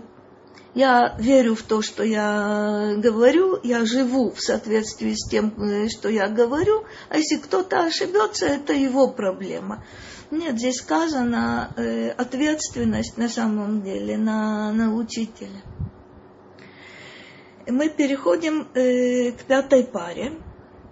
я 0.73 1.15
верю 1.19 1.55
в 1.55 1.63
то, 1.63 1.81
что 1.81 2.03
я 2.03 2.95
говорю, 2.97 3.59
я 3.61 3.85
живу 3.85 4.31
в 4.31 4.39
соответствии 4.39 5.13
с 5.13 5.27
тем, 5.29 5.53
э, 5.61 5.89
что 5.89 6.07
я 6.07 6.29
говорю, 6.29 6.85
а 7.09 7.17
если 7.17 7.37
кто-то 7.37 7.83
ошибется, 7.83 8.45
это 8.45 8.73
его 8.73 9.09
проблема. 9.09 9.83
Нет, 10.31 10.57
здесь 10.57 10.77
сказано 10.77 11.73
э, 11.75 12.11
ответственность 12.11 13.17
на 13.17 13.27
самом 13.27 13.81
деле 13.81 14.17
на, 14.17 14.71
на 14.71 14.95
учителя. 14.95 15.61
Мы 17.67 17.89
переходим 17.89 18.67
э, 18.73 19.31
к 19.31 19.43
пятой 19.43 19.83
паре. 19.83 20.33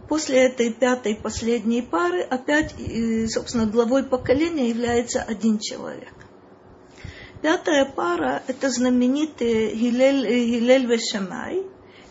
После 0.07 0.45
этой 0.45 0.73
пятой 0.73 1.15
последней 1.15 1.81
пары 1.81 2.21
опять, 2.21 2.73
э, 2.79 3.27
собственно, 3.27 3.65
главой 3.65 4.03
поколения 4.03 4.69
является 4.69 5.21
один 5.21 5.59
человек. 5.59 6.13
Пятая 7.41 7.85
пара– 7.85 8.43
это 8.47 8.69
знаменитые 8.69 9.73
Гилель, 9.73 10.25
Гилель 10.27 10.85
Вешамай, 10.85 11.63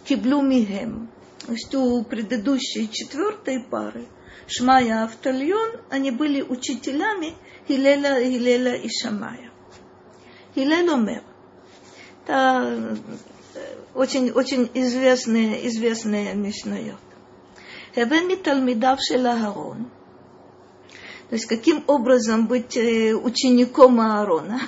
Киблу 0.05 0.41
Михем. 0.41 1.11
То 1.45 1.53
есть 1.53 1.75
у 1.75 2.03
предыдущей 2.05 2.91
четвертой 2.91 3.61
пары– 3.61 4.07
Шмая 4.49 5.05
Автальон, 5.05 5.73
они 5.91 6.11
были 6.11 6.41
учителями 6.41 7.35
Хилеля, 7.69 8.15
Хилеля 8.19 8.77
и 8.77 8.89
Шамая. 8.89 9.51
Хилель 10.55 10.91
Омер. 10.91 11.23
Это 12.25 12.97
очень, 13.95 14.31
очень 14.31 14.71
известные, 14.75 15.67
известные 15.69 16.35
Мишнайот. 16.35 17.01
Хевен 17.95 18.37
Талмидав 18.43 18.99
Шелагарон. 19.01 19.91
То 21.29 21.35
есть 21.35 21.47
каким 21.47 21.85
образом 21.87 22.47
быть 22.47 22.77
учеником 22.77 24.01
Аарона? 24.01 24.61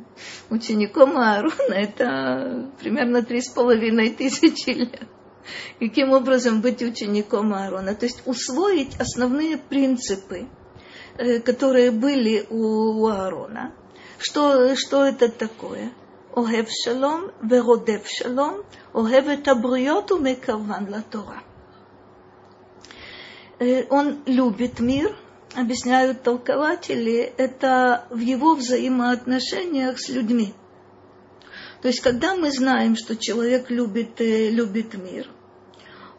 Учеником 0.50 1.16
Аарона 1.16 1.74
это 1.74 2.70
примерно 2.80 3.22
три 3.22 3.40
с 3.40 3.50
половиной 3.50 4.10
тысячи 4.10 4.70
лет 4.70 5.00
каким 5.78 6.12
образом 6.12 6.60
быть 6.60 6.82
учеником 6.82 7.54
Аарона. 7.54 7.94
То 7.94 8.06
есть 8.06 8.22
усвоить 8.26 8.96
основные 9.00 9.58
принципы, 9.58 10.46
э, 11.16 11.40
которые 11.40 11.90
были 11.90 12.46
у 12.50 13.06
Аарона. 13.06 13.72
Что, 14.18 14.74
что 14.76 15.04
это 15.04 15.30
такое? 15.30 15.92
Огев 16.37 16.67
шалом, 16.83 17.31
веродев 17.43 18.07
шалом, 18.07 18.61
огев 18.93 19.25
את 19.33 19.47
הבריות 19.47 20.11
ומקרבן 20.11 20.85
לתורה. 20.89 21.39
Он 23.89 24.23
любит 24.25 24.79
мир, 24.79 25.15
объясняют 25.55 26.23
толкователи, 26.23 27.33
это 27.37 28.05
в 28.09 28.19
его 28.19 28.55
взаимоотношениях 28.55 29.99
с 29.99 30.09
людьми. 30.09 30.53
То 31.81 31.89
есть, 31.89 31.99
когда 31.99 32.35
мы 32.35 32.49
знаем, 32.51 32.95
что 32.95 33.15
человек 33.15 33.69
любит, 33.69 34.21
э, 34.21 34.49
любит 34.49 34.93
мир, 34.93 35.29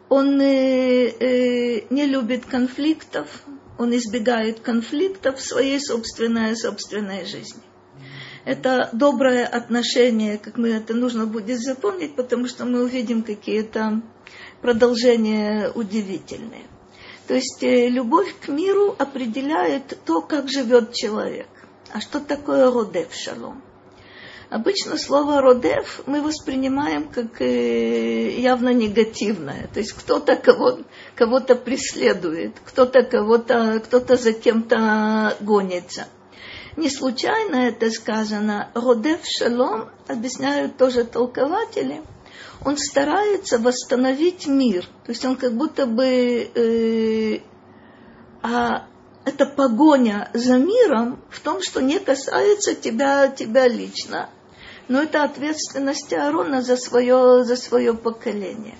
он 0.09 0.39
э, 0.39 1.07
э, 1.09 1.87
не 1.89 2.05
любит 2.05 2.45
конфликтов, 2.45 3.27
он 3.79 3.95
избегает 3.95 4.59
конфликтов 4.59 5.39
в 5.39 5.41
своей 5.41 5.79
собственной, 5.79 6.55
собственной 6.55 7.25
жизни. 7.25 7.63
Это 8.50 8.88
доброе 8.92 9.46
отношение, 9.46 10.36
как 10.36 10.56
мы 10.56 10.70
это 10.70 10.92
нужно 10.92 11.24
будет 11.24 11.60
запомнить, 11.60 12.16
потому 12.16 12.48
что 12.48 12.64
мы 12.64 12.82
увидим 12.82 13.22
какие-то 13.22 14.02
продолжения 14.60 15.70
удивительные. 15.72 16.64
То 17.28 17.34
есть 17.34 17.62
э, 17.62 17.88
любовь 17.88 18.34
к 18.40 18.48
миру 18.48 18.96
определяет 18.98 19.96
то, 20.04 20.20
как 20.20 20.48
живет 20.48 20.92
человек. 20.94 21.46
А 21.92 22.00
что 22.00 22.18
такое 22.18 22.72
родев 22.72 23.14
шалом? 23.14 23.62
Обычно 24.48 24.98
слово 24.98 25.40
«родев» 25.40 26.02
мы 26.06 26.20
воспринимаем 26.20 27.06
как 27.06 27.40
э, 27.40 28.30
явно 28.32 28.70
негативное. 28.70 29.68
То 29.72 29.78
есть 29.78 29.92
кто-то 29.92 30.34
кого, 30.34 30.80
кого-то 31.14 31.54
преследует, 31.54 32.56
кто-то 32.64 33.04
кого-то, 33.04 33.78
кто-то 33.78 34.16
за 34.16 34.32
кем-то 34.32 35.36
гонится. 35.40 36.08
Не 36.76 36.88
случайно 36.88 37.56
это 37.56 37.90
сказано. 37.90 38.70
«Родев 38.74 39.20
шалом» 39.24 39.90
объясняют 40.06 40.76
тоже 40.76 41.04
толкователи. 41.04 42.02
Он 42.64 42.76
старается 42.76 43.58
восстановить 43.58 44.46
мир. 44.46 44.84
То 45.04 45.12
есть 45.12 45.24
он 45.24 45.36
как 45.36 45.54
будто 45.54 45.86
бы... 45.86 46.50
Э, 46.54 47.40
а 48.42 48.86
это 49.24 49.46
погоня 49.46 50.30
за 50.32 50.56
миром 50.56 51.22
в 51.30 51.40
том, 51.40 51.62
что 51.62 51.80
не 51.80 51.98
касается 51.98 52.74
тебя, 52.74 53.28
тебя 53.28 53.68
лично, 53.68 54.30
но 54.88 55.02
это 55.02 55.22
ответственность 55.24 56.12
Аарона 56.12 56.62
за 56.62 56.76
свое, 56.76 57.44
за 57.44 57.56
свое 57.56 57.94
поколение. 57.94 58.76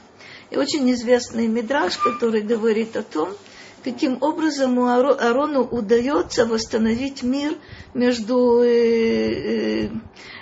И 0.51 0.57
очень 0.57 0.91
известный 0.93 1.47
мидраж, 1.47 1.97
который 1.99 2.41
говорит 2.41 2.97
о 2.97 3.03
том, 3.03 3.31
каким 3.85 4.19
образом 4.21 4.79
Аарону 4.81 5.63
удается 5.63 6.47
восстановить 6.47 7.23
мир 7.23 7.57
между 7.95 8.63
э, 8.63 9.85
э, 9.85 9.89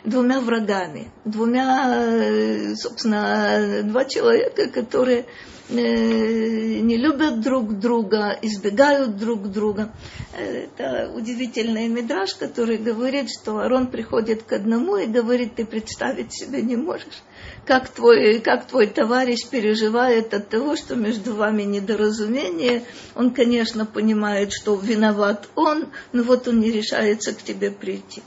двумя 0.04 0.40
врагами, 0.40 1.10
двумя, 1.24 1.94
э, 1.96 2.74
собственно, 2.74 3.82
два 3.84 4.04
человека, 4.04 4.68
которые 4.68 5.26
не 5.70 6.96
любят 6.96 7.42
друг 7.42 7.78
друга, 7.78 8.38
избегают 8.40 9.18
друг 9.18 9.48
друга. 9.50 9.92
Это 10.34 11.12
удивительный 11.14 11.88
мидраж, 11.88 12.34
который 12.36 12.78
говорит, 12.78 13.28
что 13.30 13.58
Арон 13.58 13.88
приходит 13.88 14.44
к 14.44 14.54
одному 14.54 14.96
и 14.96 15.04
говорит, 15.04 15.56
ты 15.56 15.66
представить 15.66 16.32
себе 16.32 16.62
не 16.62 16.76
можешь, 16.76 17.22
как 17.68 17.90
твой, 17.90 18.40
как 18.40 18.66
твой 18.66 18.86
товарищ 18.86 19.46
переживает 19.46 20.32
от 20.32 20.48
того, 20.48 20.74
что 20.74 20.96
между 20.96 21.34
вами 21.34 21.64
недоразумение. 21.64 22.82
Он, 23.14 23.30
конечно, 23.30 23.84
понимает, 23.84 24.54
что 24.54 24.74
виноват 24.76 25.50
он, 25.54 25.88
но 26.12 26.22
вот 26.22 26.48
он 26.48 26.60
не 26.60 26.72
решается 26.72 27.34
к 27.34 27.42
тебе 27.42 27.70
прийти. 27.70 28.22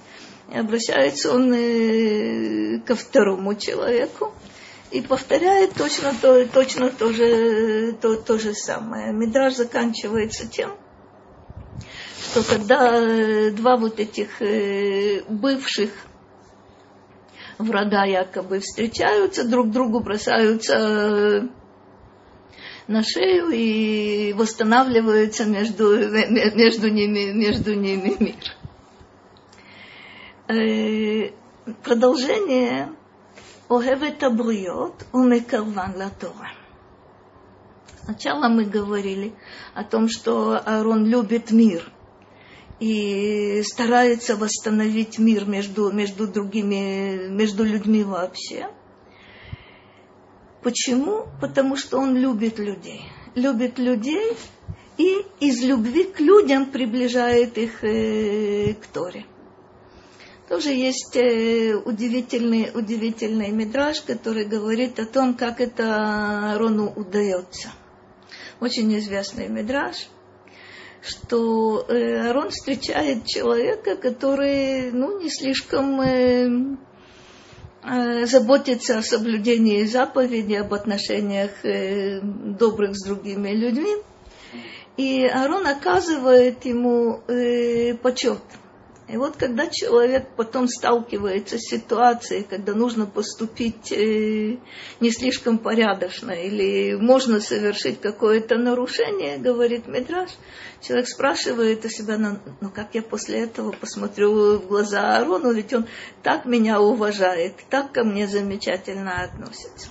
И 0.54 0.56
обращается 0.56 1.34
он 1.34 1.52
э, 1.56 2.82
ко 2.86 2.94
второму 2.94 3.56
человеку, 3.56 4.32
и 4.92 5.02
повторяет 5.02 5.74
точно 5.74 6.14
то, 6.22 6.46
точно 6.46 6.92
то, 6.92 7.12
же, 7.12 7.94
то, 8.00 8.18
то 8.18 8.38
же 8.38 8.54
самое. 8.54 9.12
Мидраж 9.12 9.56
заканчивается 9.56 10.46
тем, 10.48 10.72
что 12.20 12.44
когда 12.44 12.94
э, 12.96 13.50
два 13.50 13.76
вот 13.76 14.00
этих 14.00 14.40
э, 14.40 15.24
бывших 15.28 15.90
врага 17.62 18.06
якобы 18.06 18.60
встречаются, 18.60 19.48
друг 19.48 19.72
другу 19.72 20.00
бросаются 20.00 20.74
э, 20.76 21.42
на 22.88 23.04
шею 23.04 23.50
и 23.50 24.34
восстанавливается 24.34 25.46
между, 25.46 25.94
э, 25.94 26.30
между, 26.30 26.90
ними, 26.90 27.32
между 27.32 27.74
ними 27.74 28.16
мир. 28.20 28.36
И 30.54 31.34
продолжение 31.84 32.92
Огевет 33.70 34.22
Абриот 34.24 35.06
Умекарван 35.14 35.96
Латора. 35.96 36.52
Сначала 38.04 38.50
мы 38.50 38.66
говорили 38.66 39.34
о 39.74 39.84
том, 39.84 40.10
что 40.10 40.60
Аарон 40.66 41.06
любит 41.06 41.52
мир– 41.52 41.90
и 42.82 43.62
старается 43.64 44.36
восстановить 44.36 45.20
мир 45.20 45.46
между, 45.46 45.92
между 45.92 46.28
другими, 46.28 47.28
между 47.30 47.64
людьми 47.64 48.04
вообще. 48.04 48.70
Почему? 50.64 51.28
Потому 51.40 51.76
что 51.76 52.00
он 52.00 52.18
любит 52.18 52.58
людей. 52.58 53.04
Любит 53.36 53.78
людей 53.78 54.36
и 54.98 55.24
из 55.40 55.64
любви 55.64 56.06
к 56.06 56.20
людям 56.20 56.72
приближает 56.72 57.56
их 57.60 57.84
э, 57.84 58.74
к 58.74 58.88
Торе. 58.88 59.28
Тоже 60.50 60.72
есть 60.72 61.16
э, 61.16 61.76
удивительный, 61.76 62.72
удивительный 62.74 63.52
мидраж, 63.52 64.02
который 64.02 64.46
говорит 64.46 65.00
о 65.00 65.06
том, 65.06 65.36
как 65.36 65.62
это 65.62 66.56
Рону 66.58 66.92
удается. 66.96 67.70
Очень 68.60 68.98
известный 68.98 69.50
мидраж, 69.50 70.08
что 71.02 71.86
э, 71.88 72.30
Арон 72.30 72.52
встречает 72.52 73.26
человека, 73.26 73.96
который 73.96 74.92
ну, 74.92 75.20
не 75.20 75.30
слишком 75.30 76.00
э, 76.02 76.78
э, 77.84 78.26
заботиться 78.26 79.00
о 79.00 79.04
соблюдении 79.04 79.84
заповедей, 79.86 80.60
об 80.60 80.74
отношениях 80.74 81.52
добрых 82.58 82.96
с 82.96 83.06
другими 83.06 83.50
людьми. 83.50 83.96
И 84.98 85.26
Аарон 85.26 85.66
оказывает 85.66 86.64
ему 86.66 87.22
почет– 88.04 88.40
и 89.12 89.18
вот 89.18 89.36
когда 89.36 89.68
человек 89.68 90.30
потом 90.38 90.70
сталкивается 90.70 91.58
с 91.58 91.70
ситуацией, 91.70 92.44
когда 92.44 92.74
нужно 92.74 93.06
поступить 93.06 93.92
э, 93.92 94.58
не 95.02 95.12
слишком 95.12 95.58
порядочно 95.58 96.32
или 96.32 96.96
можно 96.96 97.42
совершить 97.42 98.00
какое-то 98.00 98.58
нарушение, 98.58 99.38
говорит 99.38 99.88
Медраж, 99.88 100.30
человек 100.80 101.10
спрашивает 101.10 101.84
у 101.84 101.90
себя, 101.90 102.18
ну, 102.18 102.38
ну 102.62 102.70
как 102.70 102.96
я 102.96 103.02
после 103.02 103.42
этого 103.42 103.72
посмотрю 103.74 104.60
в 104.60 104.68
глаза 104.68 105.18
Аарону, 105.18 105.52
ведь 105.52 105.74
он 105.74 105.88
так 106.24 106.46
меня 106.46 106.80
уважает, 106.80 107.56
так 107.70 107.92
ко 107.92 108.06
мне 108.06 108.28
замечательно 108.28 109.24
относится. 109.24 109.90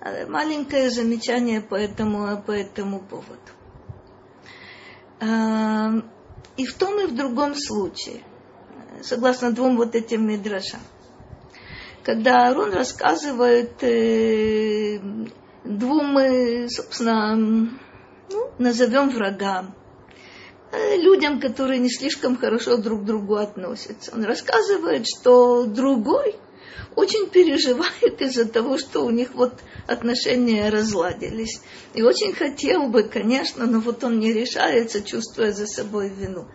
А, 0.00 0.26
маленькое 0.26 0.90
замечание 0.90 1.60
по 1.60 1.76
этому, 1.76 2.42
по 2.42 2.50
этому 2.50 2.98
поводу. 3.00 3.38
И 6.58 6.66
в 6.66 6.74
том 6.74 7.00
и 7.00 7.06
в 7.06 7.14
другом 7.14 7.54
случае, 7.54 8.24
согласно 9.02 9.52
двум 9.52 9.76
вот 9.76 9.94
этим 9.94 10.26
мидрашам, 10.26 10.80
когда 12.02 12.48
Арон 12.48 12.72
рассказывает 12.72 13.80
э, 13.84 14.98
двум, 15.62 16.18
э, 16.18 16.68
собственно, 16.68 17.36
ну, 17.36 18.50
назовем 18.58 19.10
врагам, 19.10 19.72
э, 20.72 20.96
людям, 20.96 21.40
которые 21.40 21.78
не 21.78 21.90
слишком 21.90 22.36
хорошо 22.36 22.76
друг 22.76 23.02
к 23.02 23.04
другу 23.04 23.36
относятся. 23.36 24.12
Он 24.12 24.24
рассказывает, 24.24 25.06
что 25.06 25.64
другой 25.64 26.34
очень 26.98 27.30
переживает 27.30 28.20
из-за 28.20 28.44
того, 28.44 28.76
что 28.76 29.04
у 29.04 29.10
них 29.10 29.32
вот 29.34 29.60
отношения 29.86 30.68
разладились. 30.68 31.60
И 31.94 32.02
очень 32.02 32.32
хотел 32.32 32.88
бы, 32.88 33.04
конечно, 33.04 33.66
но 33.66 33.78
вот 33.78 34.02
он 34.02 34.18
не 34.18 34.32
решается, 34.32 35.00
чувствуя 35.00 35.52
за 35.52 35.68
собой 35.68 36.08
вину. 36.08 36.48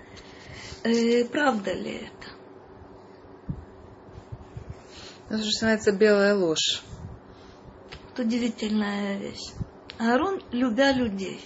Э, 0.84 1.24
правда 1.24 1.72
ли 1.72 2.10
это? 2.10 3.56
Это 5.30 5.38
же 5.38 5.46
называется 5.46 5.94
белая 5.94 6.36
ложь. 6.36 6.84
Это 8.12 8.24
удивительная 8.24 9.18
вещь. 9.20 9.54
Аарон, 9.98 10.44
любя 10.52 10.92
людей, 10.92 11.40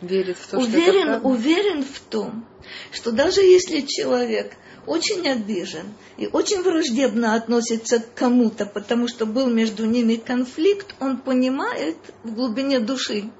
верит 0.00 0.38
в 0.38 0.46
то, 0.46 0.58
уверен, 0.58 1.02
что 1.02 1.10
это 1.10 1.26
уверен 1.26 1.82
в 1.82 1.98
том, 1.98 2.48
что 2.92 3.10
даже 3.10 3.40
если 3.40 3.80
человек– 3.80 4.56
очень 4.88 5.28
обижен 5.28 5.94
и 6.16 6.26
очень 6.26 6.62
враждебно 6.62 7.34
относится 7.34 8.00
к 8.00 8.14
кому-то, 8.14 8.66
потому 8.66 9.08
что 9.08 9.26
был 9.26 9.48
между 9.48 9.84
ними 9.84 10.16
конфликт, 10.16 10.94
он 11.00 11.18
понимает 11.18 11.96
в 12.24 12.34
глубине 12.34 12.80
души, 12.80 13.30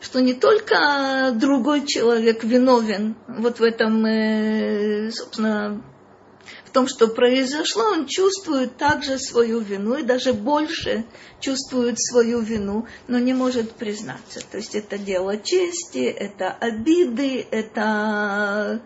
что 0.00 0.20
не 0.20 0.34
только 0.34 1.32
другой 1.34 1.86
человек 1.86 2.44
виновен 2.44 3.16
вот 3.26 3.58
в 3.60 3.62
этом, 3.62 4.04
э, 4.04 5.10
собственно, 5.10 5.82
в 6.70 6.72
том, 6.72 6.86
что 6.86 7.08
произошло, 7.08 7.82
он 7.82 8.06
чувствует 8.06 8.76
также 8.76 9.18
свою 9.18 9.58
вину 9.58 9.96
и 9.96 10.04
даже 10.04 10.32
больше 10.32 11.04
чувствует 11.40 12.00
свою 12.00 12.40
вину, 12.40 12.86
но 13.08 13.18
не 13.18 13.34
может 13.34 13.72
признаться. 13.72 14.40
То 14.48 14.58
есть 14.58 14.76
это 14.76 14.96
дело 14.96 15.36
чести, 15.36 16.04
это 16.04 16.52
обиды, 16.52 17.44
это 17.50 18.80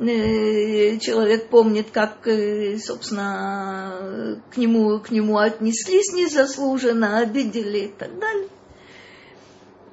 человек 0.00 1.48
помнит, 1.48 1.90
как, 1.90 2.26
э, 2.26 2.78
собственно, 2.78 4.42
к 4.50 4.56
нему, 4.56 4.98
к 4.98 5.10
нему 5.10 5.36
отнеслись 5.36 6.12
незаслуженно, 6.12 7.18
обидели 7.18 7.80
и 7.80 7.88
так 7.88 8.18
далее. 8.18 8.48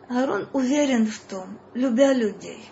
Аарон 0.07 0.47
уверен 0.53 1.07
в 1.07 1.19
том, 1.19 1.59
любя 1.73 2.13
людей, 2.13 2.63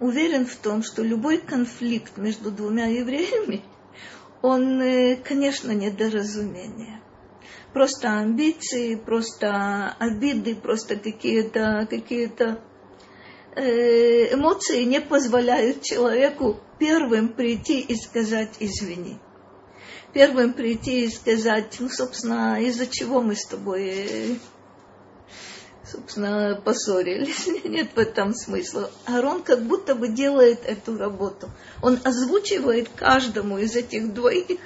уверен 0.00 0.46
в 0.46 0.56
том, 0.56 0.82
что 0.82 1.04
любой 1.04 1.38
конфликт 1.38 2.16
между 2.16 2.50
двумя 2.50 2.86
евреями, 2.86 3.62
он, 4.42 4.80
э, 4.80 5.16
конечно, 5.16 5.70
недоразумение. 5.70 7.00
Просто 7.72 8.18
амбиции, 8.18 8.96
просто 8.96 9.94
обиды, 10.00 10.56
просто 10.56 10.96
какие-то 10.96 11.86
какие 11.88 12.26
эмоции 13.60 14.84
не 14.84 15.00
позволяют 15.00 15.82
человеку 15.82 16.60
первым 16.78 17.28
прийти 17.28 17.80
и 17.80 17.94
сказать 17.94 18.50
извини. 18.60 19.18
Первым 20.12 20.52
прийти 20.54 21.04
и 21.04 21.10
сказать, 21.10 21.76
ну, 21.78 21.88
собственно, 21.88 22.60
из-за 22.60 22.86
чего 22.86 23.22
мы 23.22 23.36
с 23.36 23.46
тобой, 23.46 24.40
собственно, 25.86 26.60
поссорились. 26.64 27.46
Нет 27.64 27.90
в 27.94 27.98
этом 27.98 28.34
смысла. 28.34 28.90
Арон 29.06 29.42
как 29.42 29.62
будто 29.62 29.94
бы 29.94 30.08
делает 30.08 30.60
эту 30.64 30.96
работу. 30.96 31.50
Он 31.80 31.98
озвучивает 32.02 32.88
каждому 32.96 33.58
из 33.58 33.76
этих 33.76 34.12
двоих 34.12 34.58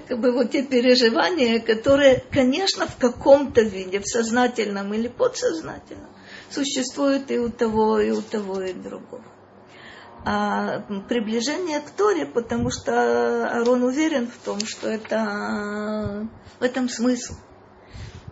как 0.00 0.20
бы 0.20 0.32
вот 0.32 0.52
те 0.52 0.62
переживания, 0.62 1.60
которые, 1.60 2.24
конечно, 2.30 2.86
в 2.86 2.96
каком-то 2.96 3.60
виде, 3.60 4.00
в 4.00 4.06
сознательном 4.06 4.94
или 4.94 5.08
подсознательном, 5.08 6.08
существуют 6.52 7.30
и 7.30 7.38
у 7.38 7.48
того, 7.48 8.00
и 8.00 8.10
у 8.10 8.22
того, 8.22 8.60
и 8.62 8.72
другого 8.72 9.24
а, 10.24 10.80
приближение 11.08 11.80
к 11.80 11.90
Торе, 11.90 12.26
потому 12.26 12.70
что 12.70 13.48
Арон 13.48 13.82
уверен 13.82 14.28
в 14.28 14.36
том, 14.44 14.60
что 14.64 14.88
это 14.88 16.28
в 16.60 16.62
этом 16.62 16.88
смысл. 16.88 17.34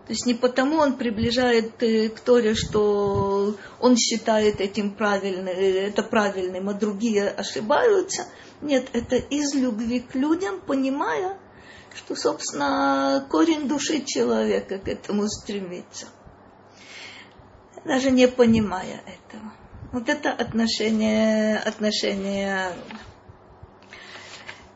То 0.07 0.15
есть 0.15 0.27
не 0.27 0.35
потому 0.35 0.79
он 0.79 0.97
приближает 0.97 1.81
э, 1.85 2.09
к 2.09 2.19
Торе, 2.19 2.55
что 2.55 3.57
он 3.81 3.97
считает 3.97 4.61
этим 4.61 4.93
правильным, 4.93 5.47
это 5.47 6.03
правильным, 6.03 6.69
а 6.69 6.75
другие 6.75 7.29
ошибаются. 7.29 8.27
Нет, 8.61 8.89
это 8.93 9.17
из 9.17 9.55
любви 9.55 10.01
к 10.01 10.17
людям, 10.17 10.61
понимая, 10.61 11.39
что, 11.95 12.17
собственно, 12.17 13.25
корень 13.31 13.69
души 13.69 14.03
человека 14.05 14.79
к 14.79 14.89
этому 14.89 15.29
стремится. 15.29 16.07
Даже 17.85 18.11
не 18.11 18.29
понимая 18.29 19.03
этого. 19.07 19.53
Вот 19.93 20.09
это 20.09 20.33
отношение, 20.33 21.59
отношение 21.59 22.73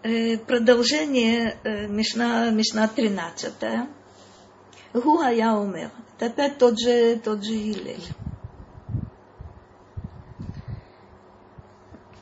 э, 0.02 0.38
продолжение 0.38 1.56
э, 1.62 1.86
Мишна, 1.86 2.50
Мишна 2.50 2.88
13. 2.88 3.52
Гуа 4.94 5.28
я 5.28 5.54
умер. 5.56 5.90
Это 6.16 6.26
опять 6.26 6.58
тот 6.58 6.80
же, 6.80 7.16
тот 7.16 7.44
же 7.44 7.52
Илель. 7.52 8.04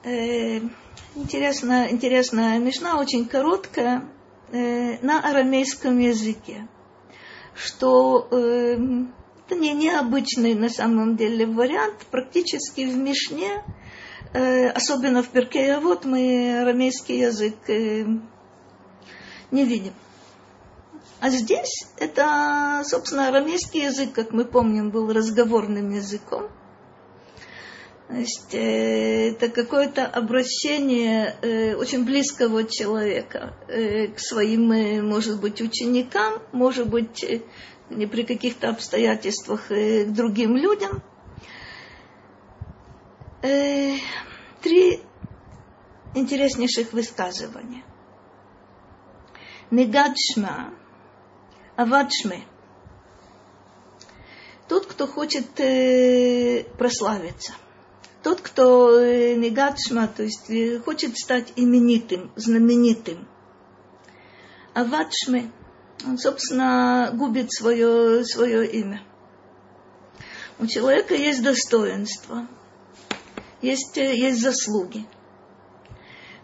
Э, 0.05 0.61
интересно, 1.15 1.91
интересная 1.91 2.59
Мишна, 2.59 2.99
очень 2.99 3.27
короткая, 3.27 4.05
на 4.51 5.21
арамейском 5.21 5.99
языке, 5.99 6.69
что 7.55 8.29
это 9.53 9.61
не 9.61 9.73
необычный 9.73 10.55
на 10.55 10.69
самом 10.69 11.17
деле 11.17 11.47
вариант. 11.47 12.07
Практически 12.11 12.83
в 12.83 12.97
Мишне, 12.97 13.63
э, 14.33 14.69
особенно 14.69 15.23
в 15.23 15.29
Перке, 15.29 15.79
вот 15.79 16.05
мы 16.05 16.63
арамейский 16.63 17.21
язык 17.21 17.57
э, 17.69 18.05
не 19.51 19.65
видим. 19.65 19.93
А 21.21 21.29
здесь 21.29 21.87
это, 21.99 22.83
собственно, 22.85 23.29
арамейский 23.29 23.85
язык, 23.85 24.13
как 24.13 24.33
мы 24.33 24.45
помним, 24.45 24.91
был 24.91 25.13
разговорным 25.13 25.91
языком. 25.91 26.49
То 28.09 28.15
есть 28.17 28.55
э, 28.55 29.31
это 29.31 29.49
какое-то 29.49 30.07
обращение 30.07 31.37
э, 31.43 31.75
очень 31.75 32.05
близкого 32.05 32.65
человека 32.65 33.55
э, 33.69 34.09
к 34.09 34.19
своим, 34.19 34.73
э, 34.73 35.01
может 35.01 35.41
быть, 35.41 35.61
ученикам, 35.61 36.43
может 36.53 36.89
быть, 36.89 37.25
не 37.97 38.07
при 38.07 38.25
каких-то 38.25 38.69
обстоятельствах 38.69 39.71
э, 39.71 40.05
к 40.05 40.13
другим 40.13 40.57
людям. 40.57 41.03
Э, 43.43 43.97
три 44.61 45.01
интереснейших 46.15 46.93
высказывания. 46.93 47.83
Негадшма, 49.71 50.75
авадшме. 51.77 52.45
Тот, 54.69 54.87
кто 54.87 55.07
хочет 55.07 55.59
э, 55.61 56.65
прославиться. 56.79 57.53
Тот, 58.23 58.41
кто 58.41 59.01
негадшма, 59.01 60.07
то 60.07 60.23
есть 60.23 60.85
хочет 60.85 61.17
стать 61.17 61.53
именитым, 61.57 62.31
знаменитым. 62.37 63.27
Авадшме– 64.75 65.51
он, 66.07 66.19
собственно, 66.19 67.11
губит 67.15 67.53
свое, 67.53 68.25
свое 68.25 68.67
имя. 68.71 69.03
У 70.59 70.67
человека 70.67 71.15
есть 71.15 71.43
достоинство, 71.43 72.47
есть, 73.61 73.97
есть 73.97 74.41
заслуги. 74.41 75.07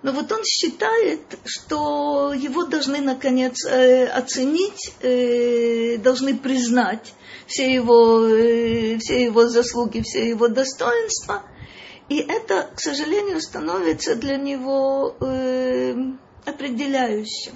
Но 0.03 0.13
вот 0.13 0.31
он 0.31 0.45
считает, 0.45 1.21
что 1.45 2.33
его 2.33 2.65
должны 2.65 3.01
наконец 3.01 3.65
э, 3.67 4.07
оценить, 4.07 4.95
э, 5.01 5.99
должны 5.99 6.37
признать 6.37 7.15
все 7.47 7.73
его, 7.73 8.25
э, 8.27 8.99
все 8.99 9.25
его 9.25 9.49
заслуги, 9.49 10.03
все 10.03 10.29
его 10.29 10.49
достоинства. 10.49 11.43
И 12.09 12.19
это, 12.19 12.71
к 12.75 12.81
сожалению, 12.81 13.41
становится 13.41 14.15
для 14.15 14.37
него 14.37 15.17
э, 15.21 15.95
определяющим. 16.45 17.53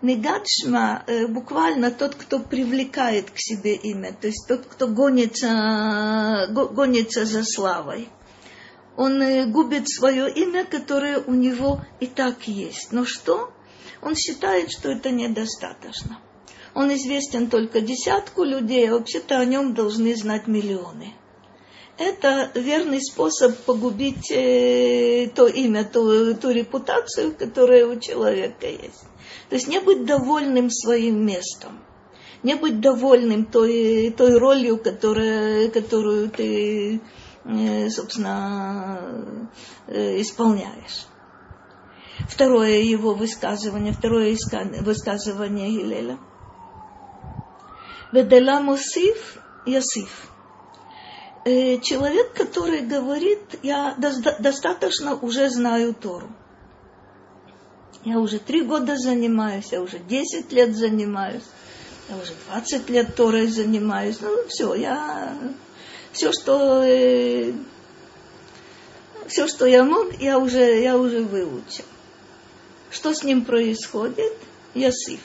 Негадшма 0.00 1.02
э, 1.06 1.26
буквально 1.26 1.90
тот, 1.90 2.14
кто 2.14 2.38
привлекает 2.38 3.30
к 3.30 3.38
себе 3.38 3.74
имя, 3.74 4.12
то 4.12 4.28
есть 4.28 4.46
тот, 4.46 4.64
кто 4.66 4.86
гонится, 4.86 6.46
гонится 6.50 7.24
за 7.24 7.42
славой 7.42 8.08
он 8.98 9.22
э, 9.22 9.46
губит 9.46 9.88
свое 9.88 10.28
имя, 10.28 10.64
которое 10.64 11.20
у 11.20 11.32
него 11.32 11.80
и 12.00 12.06
так 12.08 12.48
есть. 12.48 12.88
Но 12.90 13.04
что? 13.04 13.52
Он 14.02 14.16
считает, 14.16 14.72
что 14.72 14.90
это 14.90 15.10
недостаточно. 15.10 16.18
Он 16.74 16.92
известен 16.92 17.48
только 17.48 17.80
десятку 17.80 18.42
людей, 18.42 18.88
а 18.90 18.94
вообще-то 18.94 19.38
о 19.38 19.44
нем 19.44 19.72
должны 19.72 20.16
знать 20.16 20.48
миллионы. 20.48 21.14
Это 21.96 22.50
верный 22.54 23.00
способ 23.00 23.56
погубить 23.58 24.32
э, 24.32 25.30
то 25.32 25.46
имя, 25.46 25.84
ту, 25.84 26.34
ту 26.34 26.50
репутацию, 26.50 27.36
которая 27.36 27.86
у 27.86 28.00
человека 28.00 28.66
есть. 28.66 29.04
То 29.48 29.54
есть 29.54 29.68
не 29.68 29.80
быть 29.80 30.04
довольным 30.04 30.70
своим 30.70 31.24
местом, 31.24 31.78
не 32.42 32.54
быть 32.54 32.80
довольным 32.80 33.46
той, 33.46 34.14
той 34.16 34.38
ролью, 34.38 34.78
которая, 34.78 35.68
которую 35.70 36.30
ты 36.30 37.00
Э, 37.48 37.88
собственно, 37.88 39.00
э, 39.86 40.20
исполняешь. 40.20 41.06
Второе 42.28 42.80
его 42.80 43.14
высказывание, 43.14 43.94
второе 43.94 44.36
высказывание 44.82 45.70
Гилеля. 45.70 46.18
Ведела 48.12 48.60
Мусиф 48.60 49.38
Ясиф. 49.64 50.30
Э, 51.46 51.78
человек, 51.78 52.34
который 52.34 52.80
говорит, 52.80 53.40
я 53.62 53.94
достаточно 53.94 55.14
уже 55.14 55.48
знаю 55.48 55.94
Тору. 55.94 56.28
Я 58.04 58.18
уже 58.18 58.38
три 58.38 58.62
года 58.62 58.96
занимаюсь, 58.96 59.72
я 59.72 59.82
уже 59.82 59.98
десять 59.98 60.52
лет 60.52 60.76
занимаюсь, 60.76 61.42
я 62.08 62.16
уже 62.16 62.32
двадцать 62.46 62.88
лет 62.88 63.14
Торой 63.16 63.48
занимаюсь. 63.48 64.18
Ну, 64.20 64.46
все, 64.48 64.74
я 64.74 65.36
все, 66.12 66.32
что, 66.32 66.82
э, 66.84 67.52
все, 69.26 69.46
что 69.48 69.66
я 69.66 69.84
мог, 69.84 70.14
я 70.20 70.38
уже, 70.38 70.80
я 70.80 70.96
уже 70.96 71.22
выучил. 71.22 71.84
Что 72.90 73.12
с 73.12 73.22
ним 73.22 73.44
происходит? 73.44 74.32
Ясиф. 74.74 75.20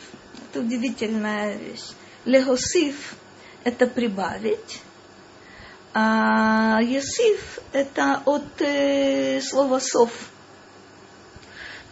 Это 0.49 0.59
удивительная 0.59 1.55
вещь. 1.57 1.91
Легосиф– 2.25 3.15
это 3.63 3.87
прибавить, 3.87 4.81
а 5.93 6.79
Ясиф– 6.81 7.59
это 7.71 8.21
от 8.25 8.61
э, 8.61 9.41
слова 9.41 9.79
сов. 9.79 10.11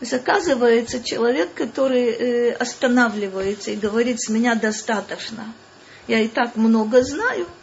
То 0.02 0.06
есть 0.06 0.14
оказывается, 0.14 1.02
человек, 1.02 1.54
который 1.54 2.10
э, 2.10 2.52
останавливается 2.54 3.72
и 3.72 3.78
говорит, 3.78 4.20
с 4.20 4.28
меня 4.28 4.56
достаточно, 4.56 5.54
я 6.08 6.20
и 6.20 6.28
так 6.28 6.58
много 6.58 7.02
знаю– 7.04 7.48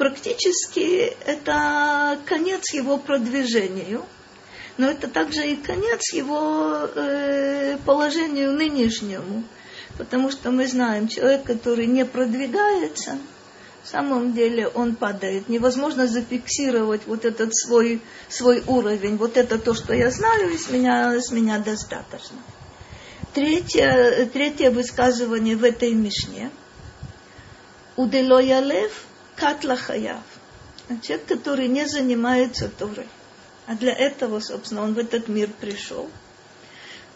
практически 0.00 1.14
это 1.26 2.18
конец 2.24 2.72
его 2.72 2.96
продвижению, 2.96 4.06
но 4.78 4.88
это 4.88 5.08
также 5.08 5.46
и 5.46 5.56
конец 5.56 6.14
его 6.14 6.88
э, 6.94 7.76
положению 7.84 8.54
нынешнему, 8.54 9.44
потому 9.98 10.30
что 10.30 10.52
мы 10.52 10.66
знаем, 10.66 11.06
человек, 11.06 11.44
который 11.44 11.86
не 11.86 12.06
продвигается, 12.06 13.18
в 13.82 13.88
самом 13.88 14.34
деле 14.34 14.68
он 14.68 14.94
падает. 14.94 15.48
Невозможно 15.48 16.06
зафиксировать 16.06 17.02
вот 17.06 17.24
этот 17.24 17.54
свой, 17.56 18.02
свой 18.28 18.62
уровень. 18.66 19.16
Вот 19.16 19.36
это 19.36 19.58
то, 19.58 19.74
что 19.74 19.94
я 19.94 20.10
знаю, 20.10 20.50
и 20.50 20.58
с 20.58 20.68
меня, 20.68 21.20
с 21.20 21.30
меня 21.30 21.58
достаточно. 21.58 22.36
Третье, 23.32 24.28
третье 24.32 24.70
высказывание 24.70 25.56
в 25.56 25.64
этой 25.64 25.92
Мишне. 25.92 26.50
Уделоя 27.96 28.60
лев 28.60 29.04
Катла 29.36 29.76
Хаяв. 29.76 30.22
Человек, 31.02 31.26
который 31.26 31.68
не 31.68 31.86
занимается 31.86 32.68
Торой. 32.68 33.06
А 33.66 33.74
для 33.74 33.92
этого, 33.92 34.40
собственно, 34.40 34.82
он 34.82 34.94
в 34.94 34.98
этот 34.98 35.28
мир 35.28 35.48
пришел. 35.60 36.10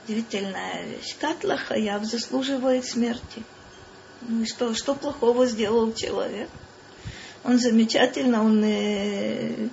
Удивительная 0.05 0.85
вещь. 0.85 1.17
Катла 1.21 1.57
Хаяв 1.57 2.05
заслуживает 2.05 2.85
смерти. 2.85 3.43
Ну 4.27 4.47
что, 4.47 4.75
что 4.75 4.95
плохого 4.95 5.47
сделал 5.47 5.93
человек? 5.93 6.49
Он 7.45 7.59
замечательно, 7.59 8.43
он 8.43 8.65
э, 8.65 9.69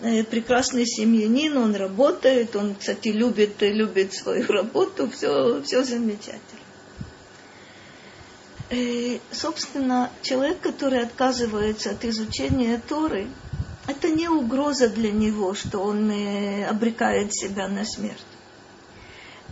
э, 0.00 0.24
прекрасный 0.24 0.86
семьянин, 0.86 1.56
он 1.56 1.74
работает, 1.74 2.54
он, 2.54 2.74
кстати, 2.74 3.08
любит, 3.08 3.62
любит 3.62 4.12
свою 4.12 4.46
работу, 4.48 5.08
все, 5.10 5.62
все 5.62 5.82
замечательно. 5.84 6.60
И, 8.70 9.20
собственно, 9.30 10.10
человек, 10.22 10.60
который 10.60 11.02
отказывается 11.02 11.90
от 11.90 12.04
изучения 12.04 12.80
Торы, 12.86 13.28
это 13.86 14.10
не 14.10 14.28
угроза 14.28 14.88
для 14.88 15.10
него, 15.10 15.54
что 15.54 15.80
он 15.80 16.10
э, 16.10 16.66
обрекает 16.66 17.34
себя 17.34 17.68
на 17.68 17.84
смерть. 17.84 18.24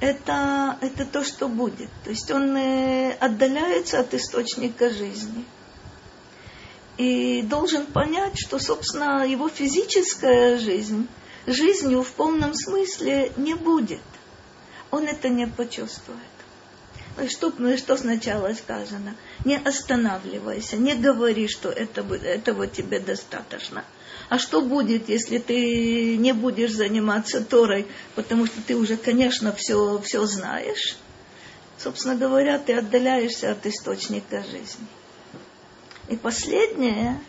Это, 0.03 0.79
это 0.81 1.07
то, 1.07 1.23
что 1.23 1.47
будет. 1.47 1.89
То 2.03 2.11
есть 2.11 2.29
он 2.33 2.57
э, 2.57 3.13
отдаляется 3.21 4.01
от 4.01 4.13
источника 4.15 4.91
жизни. 4.91 5.45
И 6.99 7.43
должен 7.43 7.87
понять, 7.87 8.33
что, 8.35 8.59
собственно, 8.59 9.25
его 9.25 9.49
физическая 9.49 10.59
жизнь 10.59 11.07
жизнью 11.47 12.03
в 12.03 12.11
полном 12.15 12.53
смысле 12.53 13.31
не 13.37 13.55
будет. 13.55 14.03
Он 14.91 15.07
это 15.07 15.29
не 15.29 15.47
почувствует 15.47 16.32
что, 17.29 17.53
что 17.77 17.97
сначала 17.97 18.53
сказано? 18.55 19.15
Не 19.45 19.57
останавливайся, 19.57 20.77
не 20.77 20.95
говори, 20.95 21.49
что 21.49 21.69
это, 21.69 22.03
этого 22.15 22.67
тебе 22.67 23.01
достаточно. 23.01 23.85
А 24.29 24.39
что 24.39 24.63
будет, 24.63 25.09
если 25.09 25.39
ты 25.39 26.17
не 26.17 26.33
будешь 26.33 26.73
заниматься 26.73 27.45
Торой, 27.45 27.87
потому 28.15 28.47
что 28.47 28.63
ты 28.63 28.77
уже, 28.77 28.97
конечно, 28.97 29.53
все, 29.53 30.01
все 30.01 30.25
знаешь? 30.27 30.97
Собственно 31.79 32.17
говоря, 32.17 32.59
ты 32.59 32.75
отдаляешься 32.75 33.53
от 33.53 33.67
источника 33.67 34.43
жизни. 34.43 34.87
И 36.09 36.17
последнее, 36.17 37.21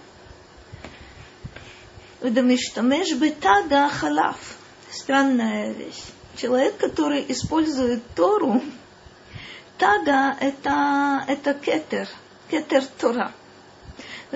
Удамиштамеш 2.23 3.15
бетага 3.15 3.89
халав. 3.89 4.37
Странная 4.91 5.73
вещь. 5.73 6.03
Человек, 6.37 6.77
который 6.77 7.25
использует 7.27 8.01
Тору, 8.15 8.61
тага– 9.83 10.37
это, 10.39 11.25
это 11.27 11.53
кетер, 11.53 12.07
кетер 12.49 12.85
Тора. 12.99 13.33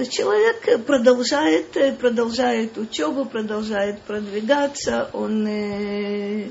Человек 0.10 0.86
продолжает, 0.86 1.72
продолжает 1.98 2.78
учебу, 2.78 3.24
продолжает 3.24 4.02
продвигаться, 4.02 5.10
он 5.14 5.48
э, 5.48 6.50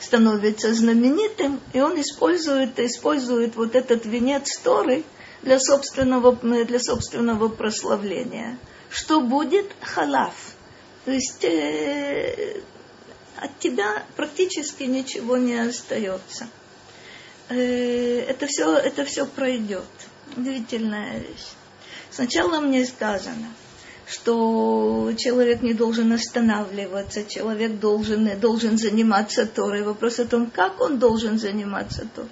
становится 0.00 0.74
знаменитым, 0.74 1.60
и 1.72 1.80
он 1.80 2.00
использует, 2.00 2.80
использует 2.80 3.54
вот 3.54 3.76
этот 3.76 4.04
венец 4.04 4.58
Торы 4.58 5.04
для 5.42 5.60
собственного, 5.60 6.32
для 6.64 6.80
собственного 6.80 7.48
прославления. 7.48 8.58
Что 8.90 9.20
будет? 9.20 9.66
Халав. 9.80 10.34
То 11.04 11.12
есть 11.12 11.44
э, 11.44 12.60
от 13.36 13.56
тебя 13.60 14.02
практически 14.16 14.82
ничего 14.82 15.36
не 15.36 15.54
остается. 15.54 16.48
Э, 17.48 18.20
это 18.28 18.46
все, 18.46 18.76
это 18.76 19.04
все 19.04 19.26
пройдет. 19.26 19.84
Удивительная 20.36 21.18
вещь. 21.18 21.46
Сначала 22.10 22.60
мне 22.60 22.84
сказано, 22.84 23.48
что 24.06 25.12
человек 25.16 25.62
не 25.62 25.74
должен 25.74 26.12
останавливаться, 26.12 27.24
человек 27.24 27.78
должен, 27.78 28.28
должен 28.40 28.78
заниматься 28.78 29.46
Торой. 29.46 29.82
Вопрос 29.82 30.18
о 30.18 30.24
том, 30.24 30.50
как 30.50 30.80
он 30.80 30.98
должен 30.98 31.38
заниматься 31.38 32.06
Торой. 32.14 32.30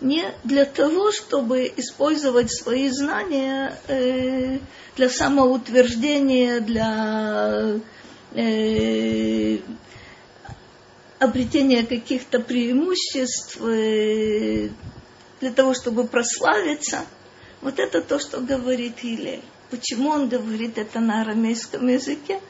Не 0.00 0.32
для 0.44 0.64
того, 0.64 1.10
чтобы 1.10 1.72
использовать 1.76 2.52
свои 2.52 2.88
знания 2.88 3.74
э, 3.88 4.58
для 4.96 5.08
самоутверждения, 5.08 6.60
для 6.60 7.80
э, 8.32 9.58
обретения 11.18 11.84
каких-то 11.84 12.40
преимуществ, 12.40 13.58
э, 13.60 14.68
для 15.40 15.50
того, 15.52 15.74
чтобы 15.74 16.06
прославиться. 16.06 17.04
Вот 17.60 17.78
это 17.78 18.00
то, 18.02 18.18
что 18.18 18.40
говорит 18.40 19.02
Илель. 19.02 19.42
Почему 19.70 20.10
он 20.10 20.28
говорит 20.28 20.78
это 20.78 21.00
на 21.00 21.22
арамейском 21.22 21.86
языке? 21.88 22.40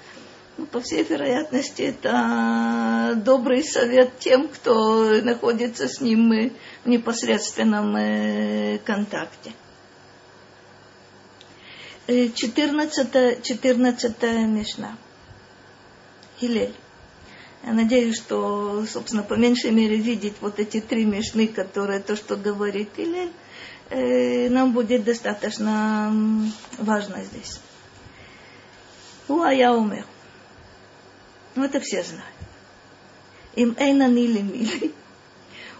Ну, 0.56 0.66
по 0.66 0.80
всей 0.80 1.04
вероятности, 1.04 1.82
это 1.82 3.14
добрый 3.16 3.62
совет 3.62 4.18
тем, 4.18 4.48
кто 4.48 5.20
находится 5.22 5.88
с 5.88 6.00
ним 6.00 6.32
э, 6.32 6.50
в 6.84 6.88
непосредственном 6.88 7.96
э, 7.96 8.78
контакте. 8.84 9.52
14, 12.06 13.42
14 13.42 14.22
Мишна. 14.46 14.96
Хилель. 16.40 16.74
Я 17.68 17.74
надеюсь, 17.74 18.16
что, 18.16 18.86
собственно, 18.90 19.22
по 19.22 19.34
меньшей 19.34 19.72
мере 19.72 19.96
видеть 19.96 20.36
вот 20.40 20.58
эти 20.58 20.80
три 20.80 21.04
мешны, 21.04 21.46
которые 21.46 22.00
то, 22.00 22.16
что 22.16 22.34
говорит 22.34 22.88
Илель, 22.96 23.30
э, 23.90 24.48
нам 24.48 24.72
будет 24.72 25.04
достаточно 25.04 26.10
важно 26.78 27.22
здесь. 27.24 27.60
Уа 29.28 29.50
я 29.50 29.74
умер. 29.74 30.06
Ну, 31.56 31.64
это 31.64 31.78
все 31.80 32.02
знают. 32.02 32.24
Им 33.54 33.76
эйн 33.78 34.00
они 34.00 34.26
ли 34.26 34.40
мили. 34.40 34.94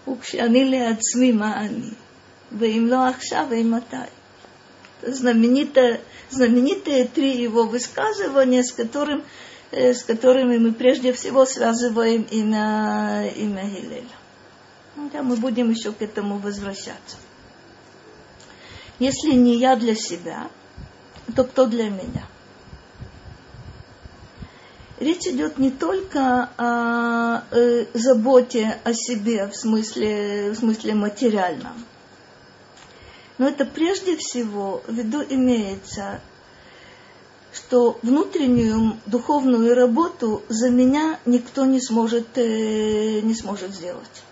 Укшани 0.05 0.65
ли 0.65 0.77
отсми 0.77 1.33
ма 1.33 1.55
они. 1.55 1.95
Им 2.51 2.87
ло 2.87 3.07
ахша, 3.07 3.47
им 3.51 3.71
матай. 3.71 4.11
Знаменитые, 5.01 6.01
знаменитые 6.29 7.07
три 7.07 7.41
его 7.41 7.63
высказывания, 7.63 8.63
с 8.63 8.71
которым 8.71 9.23
с 9.71 10.03
которыми 10.03 10.57
мы 10.57 10.73
прежде 10.73 11.13
всего 11.13 11.45
связываем 11.45 12.23
имя, 12.23 13.31
имя 13.35 13.63
Гилеля. 13.65 14.05
Ну, 14.95 15.09
да, 15.11 15.21
мы 15.21 15.35
будем 15.37 15.69
еще 15.69 15.91
к 15.91 16.01
этому 16.01 16.37
возвращаться. 16.39 17.17
Если 18.97 19.31
не 19.31 19.57
я 19.57 19.75
для 19.75 19.95
себя, 19.95 20.49
то 21.35 21.43
кто 21.43 21.65
для 21.65 21.89
меня? 21.89 22.27
речь 24.99 25.27
идет 25.27 25.57
не 25.57 25.71
только 25.71 26.49
о 26.57 27.43
э, 27.51 27.85
заботе 27.93 28.77
о 28.83 28.93
себе 28.93 29.47
в 29.47 29.55
смысле, 29.55 30.51
в 30.51 30.55
смысле 30.55 30.95
материальном, 30.95 31.85
но 33.37 33.47
это 33.47 33.65
прежде 33.65 34.17
всего 34.17 34.83
в 34.85 34.93
виду 34.93 35.23
имеется, 35.27 36.21
что 37.53 37.97
внутреннюю 38.01 38.97
духовную 39.05 39.75
работу 39.75 40.43
за 40.49 40.69
меня 40.69 41.19
никто 41.25 41.65
не 41.65 41.81
сможет, 41.81 42.37
э, 42.37 43.21
не 43.21 43.33
сможет 43.33 43.73
сделать 43.73 44.23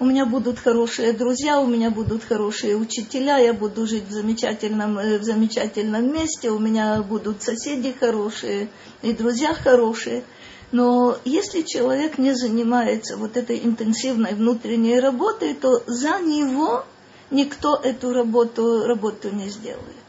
у 0.00 0.06
меня 0.06 0.24
будут 0.24 0.58
хорошие 0.58 1.12
друзья, 1.12 1.60
у 1.60 1.66
меня 1.66 1.90
будут 1.90 2.24
хорошие 2.24 2.74
учителя, 2.74 3.36
я 3.36 3.52
буду 3.52 3.86
жить 3.86 4.08
в 4.08 4.12
замечательном, 4.12 4.98
э, 4.98 5.18
в 5.18 5.22
замечательном 5.22 6.10
месте, 6.10 6.50
у 6.50 6.58
меня 6.58 7.02
будут 7.02 7.42
соседи 7.42 7.92
хорошие 7.92 8.70
и 9.02 9.12
друзья 9.12 9.52
хорошие. 9.52 10.24
Но 10.72 11.18
если 11.26 11.60
человек 11.62 12.16
не 12.16 12.32
занимается 12.32 13.18
вот 13.18 13.36
этой 13.36 13.58
интенсивной 13.62 14.34
внутренней 14.34 14.98
работой, 14.98 15.52
то 15.52 15.82
за 15.86 16.18
него 16.20 16.86
никто 17.30 17.76
эту 17.76 18.14
работу, 18.14 18.86
работу 18.86 19.28
не 19.28 19.50
сделает. 19.50 19.99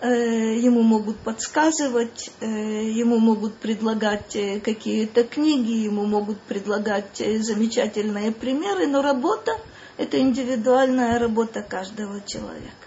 Э, 0.00 0.56
ему 0.56 0.82
могут 0.82 1.18
подсказывать, 1.18 2.30
э, 2.40 2.46
ему 2.46 3.18
могут 3.18 3.56
предлагать 3.56 4.36
э, 4.36 4.60
какие-то 4.60 5.24
книги, 5.24 5.72
ему 5.72 6.06
могут 6.06 6.40
предлагать 6.42 7.16
замечательные 7.16 8.30
примеры, 8.30 8.86
но 8.86 9.02
работа– 9.02 9.58
это 9.96 10.20
индивидуальная 10.20 11.18
работа 11.18 11.62
каждого 11.62 12.20
человека. 12.20 12.86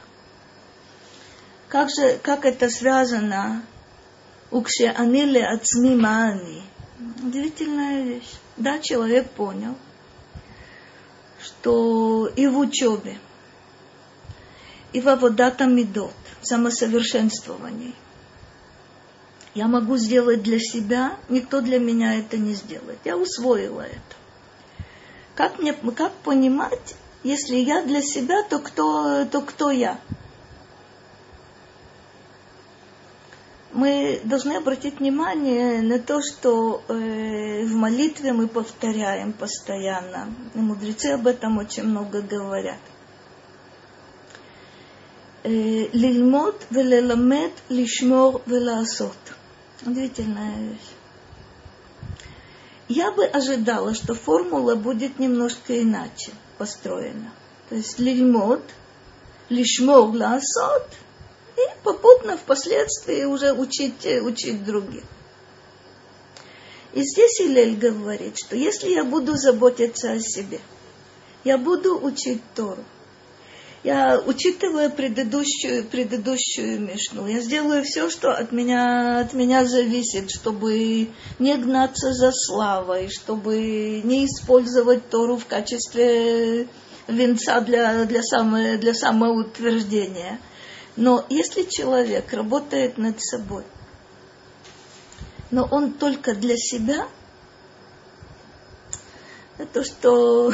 Как 1.67 1.89
же, 1.89 2.17
как 2.23 2.45
это 2.45 2.69
связано? 2.69 3.65
Укше 4.49 4.85
аниле 4.85 5.45
ацми 5.45 5.95
маани. 5.95 6.63
Удивительная 7.21 8.03
вещь. 8.03 8.31
Да, 8.55 8.79
человек 8.79 9.29
понял, 9.31 9.75
что 11.41 12.27
и 12.27 12.47
в 12.47 12.57
учебе, 12.57 13.17
и 14.93 15.01
в 15.01 15.09
аводата 15.09 15.65
медот, 15.65 16.13
самосовершенствовании. 16.41 17.93
Я 19.53 19.67
могу 19.67 19.97
сделать 19.97 20.43
для 20.43 20.59
себя, 20.59 21.17
никто 21.27 21.61
для 21.61 21.79
меня 21.79 22.17
это 22.17 22.37
не 22.37 22.53
сделает. 22.53 22.99
Я 23.03 23.17
усвоила 23.17 23.81
это. 23.81 24.15
Как, 25.35 25.59
мне, 25.59 25.73
как 25.73 26.13
понимать, 26.23 26.95
если 27.23 27.57
я 27.57 27.83
для 27.83 28.01
себя, 28.01 28.43
то 28.43 28.59
кто, 28.59 29.25
то 29.25 29.41
кто 29.41 29.71
я? 29.71 29.99
Мы 33.73 34.19
должны 34.23 34.53
обратить 34.53 34.99
внимание 34.99 35.81
на 35.81 35.97
то, 35.99 36.21
что 36.21 36.83
э, 36.87 37.65
в 37.65 37.73
молитве 37.75 38.33
мы 38.33 38.47
повторяем 38.47 39.31
постоянно. 39.33 40.33
И 40.53 40.59
мудрецы 40.59 41.07
об 41.13 41.27
этом 41.27 41.57
очень 41.57 41.83
много 41.83 42.21
говорят 42.21 42.79
лильмот, 45.43 46.67
велеламет, 46.69 47.53
лишмор, 47.69 48.41
велаасот. 48.45 49.17
Удивительная 49.85 50.57
вещь. 50.59 50.91
Я 52.87 53.11
бы 53.11 53.25
ожидала, 53.25 53.93
что 53.93 54.13
формула 54.13 54.75
будет 54.75 55.17
немножко 55.17 55.81
иначе 55.81 56.31
построена. 56.57 57.31
То 57.69 57.75
есть 57.75 57.99
лильмот, 57.99 58.61
лишмор, 59.49 60.13
лаасот, 60.15 60.87
и 61.55 61.61
попутно 61.83 62.37
впоследствии 62.37 63.23
уже 63.23 63.53
учить, 63.53 64.05
э, 64.05 64.21
учить 64.21 64.63
других. 64.63 65.03
И 66.93 67.01
здесь 67.03 67.39
Илель 67.39 67.77
говорит, 67.77 68.37
что 68.37 68.55
если 68.55 68.89
я 68.89 69.05
буду 69.05 69.35
заботиться 69.37 70.11
о 70.11 70.19
себе, 70.19 70.59
я 71.43 71.57
буду 71.57 71.97
учить 71.97 72.41
Тору, 72.55 72.83
я, 73.83 74.21
учитывая 74.23 74.89
предыдущую, 74.89 75.85
предыдущую 75.85 76.79
Мишну, 76.81 77.25
я 77.27 77.39
сделаю 77.39 77.83
все, 77.83 78.09
что 78.09 78.31
от 78.31 78.51
меня, 78.51 79.19
от 79.19 79.33
меня 79.33 79.65
зависит, 79.65 80.29
чтобы 80.29 81.09
не 81.39 81.57
гнаться 81.57 82.13
за 82.13 82.31
славой, 82.31 83.09
чтобы 83.09 84.01
не 84.03 84.25
использовать 84.25 85.09
Тору 85.09 85.37
в 85.37 85.47
качестве 85.47 86.67
венца 87.07 87.59
для, 87.61 88.05
для, 88.05 88.21
само, 88.21 88.77
для 88.77 88.93
самоутверждения. 88.93 90.39
Но 90.95 91.25
если 91.29 91.63
человек 91.63 92.31
работает 92.33 92.97
над 92.97 93.21
собой, 93.21 93.63
но 95.49 95.67
он 95.69 95.93
только 95.93 96.35
для 96.35 96.55
себя, 96.55 97.07
это 99.57 99.83
что 99.83 100.53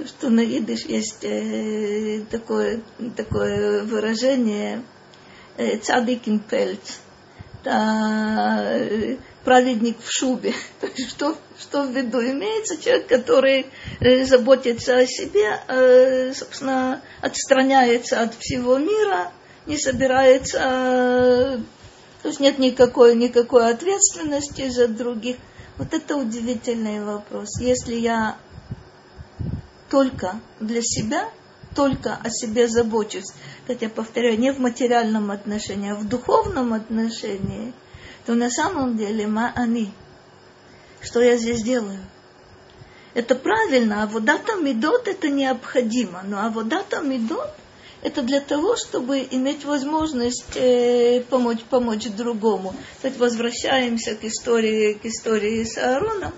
то, 0.00 0.06
что 0.06 0.30
на 0.30 0.40
идыш 0.40 0.86
есть 0.86 1.24
э, 1.24 2.22
такое, 2.30 2.80
такое 3.16 3.84
выражение 3.84 4.82
э, 5.58 5.76
цадикин 5.76 6.38
пельц, 6.38 7.00
э, 7.64 9.16
праведник 9.44 9.98
в 10.02 10.10
шубе. 10.10 10.54
что, 11.08 11.36
что 11.60 11.82
в 11.82 11.94
виду 11.94 12.18
имеется? 12.22 12.78
Человек, 12.78 13.08
который 13.08 13.66
э, 14.00 14.24
заботится 14.24 14.96
о 14.96 15.06
себе, 15.06 15.60
э, 15.68 16.32
собственно, 16.32 17.02
отстраняется 17.20 18.22
от 18.22 18.34
всего 18.36 18.78
мира, 18.78 19.30
не 19.66 19.76
собирается, 19.76 21.60
то 22.22 22.28
есть 22.28 22.40
нет 22.40 22.58
никакой, 22.58 23.14
никакой 23.16 23.70
ответственности 23.70 24.70
за 24.70 24.88
других. 24.88 25.36
Вот 25.76 25.92
это 25.92 26.16
удивительный 26.16 27.04
вопрос. 27.04 27.60
Если 27.60 27.96
я 27.96 28.38
только 29.90 30.40
для 30.60 30.80
себя, 30.82 31.28
только 31.74 32.18
о 32.22 32.30
себе 32.30 32.68
забочусь, 32.68 33.32
как 33.66 33.82
я 33.82 33.90
повторяю, 33.90 34.38
не 34.38 34.52
в 34.52 34.58
материальном 34.58 35.30
отношении, 35.30 35.90
а 35.90 35.96
в 35.96 36.08
духовном 36.08 36.72
отношении, 36.72 37.72
то 38.24 38.34
на 38.34 38.50
самом 38.50 38.96
деле 38.96 39.26
ма 39.26 39.52
они. 39.54 39.92
Что 41.00 41.20
я 41.20 41.36
здесь 41.36 41.62
делаю? 41.62 41.98
Это 43.14 43.34
правильно, 43.34 44.02
а 44.02 44.06
водата 44.06 44.56
медот 44.56 45.08
это 45.08 45.28
необходимо, 45.28 46.22
но 46.24 46.44
а 46.44 46.50
водата 46.50 47.00
медот 47.00 47.50
это 48.02 48.22
для 48.22 48.40
того, 48.40 48.76
чтобы 48.76 49.26
иметь 49.30 49.64
возможность 49.64 50.56
э, 50.56 51.22
помочь, 51.28 51.60
помочь 51.68 52.06
другому. 52.06 52.74
Кстати, 52.96 53.18
возвращаемся 53.18 54.14
к 54.14 54.24
истории, 54.24 54.94
к 54.94 55.04
истории 55.04 55.64
с 55.64 55.76
Аароном 55.76 56.32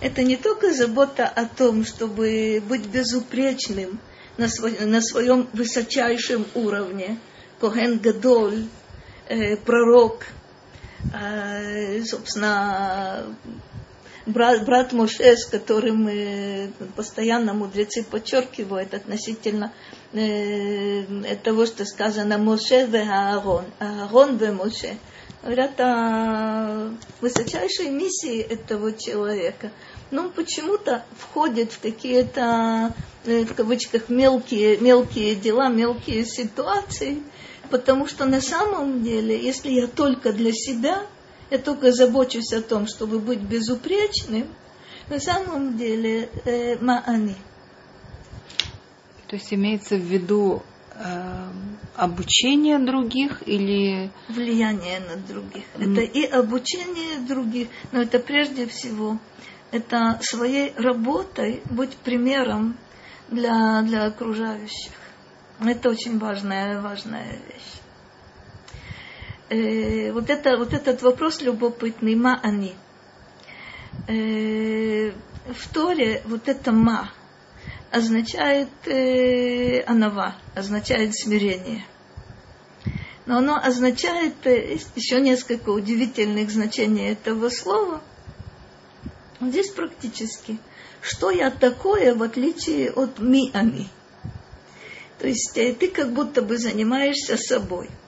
это 0.00 0.22
не 0.22 0.36
только 0.36 0.72
забота 0.72 1.26
о 1.26 1.46
том, 1.46 1.84
чтобы 1.84 2.62
быть 2.68 2.86
безупречным 2.86 4.00
на, 4.36 4.48
свой, 4.48 4.78
на 4.80 5.00
своем 5.00 5.48
высочайшем 5.52 6.46
уровне, 6.54 7.18
Коген 7.60 7.98
Гадоль, 7.98 8.64
э, 9.28 9.56
пророк, 9.56 10.26
э, 11.14 12.02
собственно, 12.04 13.24
брат, 14.26 14.64
брат 14.64 14.92
Моше, 14.92 15.36
с 15.36 15.46
которым 15.46 16.08
э, 16.08 16.68
постоянно 16.96 17.54
мудрецы 17.54 18.02
подчеркивают 18.02 18.94
относительно 18.94 19.72
э, 20.12 21.04
того, 21.42 21.66
что 21.66 21.84
сказано 21.84 22.38
Моше 22.38 22.86
ве 22.86 23.02
Аарон, 23.02 23.64
Аарон 23.78 24.36
ве 24.36 24.52
Моше, 24.52 24.96
говорят 25.42 25.80
о 25.80 26.92
высочайшей 27.20 27.90
миссии 27.90 28.40
этого 28.40 28.92
человека. 28.92 29.70
Но 30.10 30.24
он 30.24 30.30
почему-то 30.30 31.04
входит 31.18 31.72
в 31.72 31.80
какие-то, 31.80 32.94
э, 33.24 33.44
в 33.44 33.54
кавычках, 33.54 34.08
мелкие, 34.08 34.76
мелкие 34.78 35.34
дела, 35.34 35.68
мелкие 35.68 36.24
ситуации, 36.24 37.22
потому 37.70 38.06
что 38.06 38.24
на 38.26 38.40
самом 38.40 39.02
деле, 39.02 39.40
если 39.40 39.70
я 39.70 39.86
только 39.86 40.32
для 40.32 40.52
себя, 40.52 41.06
я 41.50 41.58
только 41.58 41.92
забочусь 41.92 42.52
о 42.52 42.62
том, 42.62 42.86
чтобы 42.86 43.18
быть 43.18 43.40
безупречным, 43.40 44.48
на 45.08 45.18
самом 45.18 45.76
деле 45.76 46.28
э, 46.44 46.78
маани. 46.78 47.36
То 49.26 49.36
есть 49.36 49.52
имеется 49.52 49.96
в 49.96 50.02
виду 50.02 50.62
обучение 51.96 52.78
других 52.78 53.42
или 53.46 54.10
влияние 54.28 55.00
на 55.00 55.16
других. 55.16 55.64
Mm. 55.74 55.92
Это 55.92 56.00
и 56.02 56.24
обучение 56.24 57.18
других, 57.26 57.68
но 57.92 58.02
это 58.02 58.18
прежде 58.18 58.66
всего 58.66 59.18
это 59.70 60.18
своей 60.22 60.74
работой 60.76 61.62
быть 61.70 61.96
примером 61.96 62.76
для, 63.28 63.82
для 63.82 64.06
окружающих. 64.06 64.92
Это 65.60 65.90
очень 65.90 66.18
важная, 66.18 66.80
важная 66.80 67.38
вещь. 67.48 67.80
Э, 69.48 70.12
вот, 70.12 70.28
это, 70.28 70.56
вот 70.56 70.72
этот 70.72 71.02
вопрос 71.02 71.40
любопытный, 71.40 72.14
ма 72.14 72.38
они– 72.42 72.74
э, 74.08 75.10
в 75.10 75.72
Торе 75.72 76.22
вот 76.26 76.48
это 76.48 76.72
ма 76.72 77.10
означает 77.92 78.68
э, 78.86 79.82
анава, 79.82 80.34
означает 80.54 81.14
смирение. 81.14 81.84
Но 83.26 83.38
оно 83.38 83.56
означает 83.56 84.34
э, 84.44 84.78
еще 84.96 85.20
несколько 85.20 85.70
удивительных 85.70 86.50
значений 86.50 87.10
этого 87.10 87.48
слова. 87.50 88.00
Здесь 89.40 89.70
практически. 89.70 90.58
Что 91.00 91.30
я 91.30 91.50
такое, 91.50 92.14
в 92.14 92.22
отличие 92.22 92.90
от 92.90 93.18
ми-ами? 93.18 93.88
То 95.18 95.28
есть 95.28 95.56
э, 95.56 95.74
ты 95.74 95.88
как 95.88 96.12
будто 96.12 96.42
бы 96.42 96.58
занимаешься 96.58 97.36
собой– 97.36 97.90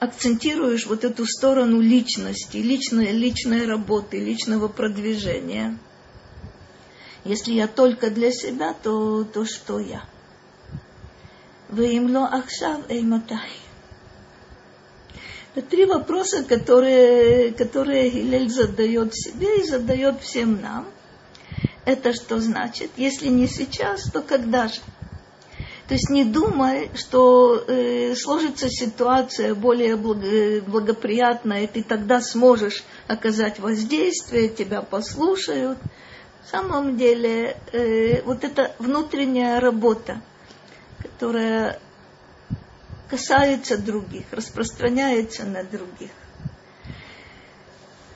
акцентируешь 0.00 0.86
вот 0.86 1.04
эту 1.04 1.26
сторону 1.26 1.80
личности, 1.80 2.58
личной, 2.58 3.12
личной 3.12 3.66
работы, 3.66 4.18
личного 4.18 4.68
продвижения. 4.68 5.78
Если 7.24 7.52
я 7.52 7.66
только 7.66 8.10
для 8.10 8.30
себя, 8.30 8.74
то, 8.74 9.24
то 9.24 9.44
что 9.44 9.78
я? 9.78 10.04
Ваимло 11.68 12.26
ахшав 12.26 12.88
эйматай. 12.88 13.50
Это 15.54 15.66
три 15.66 15.86
вопроса, 15.86 16.44
которые, 16.44 17.52
которые 17.52 18.10
Гилель 18.10 18.48
задает 18.48 19.14
себе 19.14 19.60
и 19.60 19.66
задает 19.66 20.20
всем 20.20 20.60
нам. 20.60 20.86
Это 21.84 22.12
что 22.12 22.38
значит? 22.38 22.90
Если 22.96 23.28
не 23.28 23.48
сейчас, 23.48 24.10
то 24.10 24.22
когда 24.22 24.68
же? 24.68 24.80
То 25.88 25.94
есть 25.94 26.10
не 26.10 26.24
думай, 26.24 26.90
что 26.94 27.64
э, 27.66 28.14
сложится 28.14 28.68
ситуация 28.68 29.54
более 29.54 29.96
благоприятная, 29.96 31.64
и 31.64 31.66
ты 31.66 31.82
тогда 31.82 32.20
сможешь 32.20 32.84
оказать 33.06 33.58
воздействие, 33.58 34.50
тебя 34.50 34.82
послушают. 34.82 35.78
Самом 36.50 36.96
деле, 36.96 37.58
э, 37.72 38.22
вот 38.22 38.42
эта 38.42 38.74
внутренняя 38.78 39.60
работа, 39.60 40.22
которая 40.98 41.78
касается 43.10 43.76
других, 43.76 44.24
распространяется 44.32 45.44
на 45.44 45.62
других. 45.62 46.10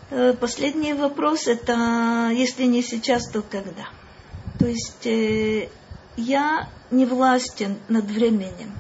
Э, 0.09 0.33
последний 0.33 0.95
вопрос 0.95 1.47
это, 1.47 2.31
если 2.33 2.65
не 2.65 2.83
сейчас, 2.83 3.29
то 3.29 3.43
когда. 3.43 3.89
То 4.59 4.67
есть 4.67 5.07
э, 5.07 5.69
я 6.17 6.69
не 6.91 7.05
властен 7.05 7.77
над 7.89 8.07
временем. 8.07 8.73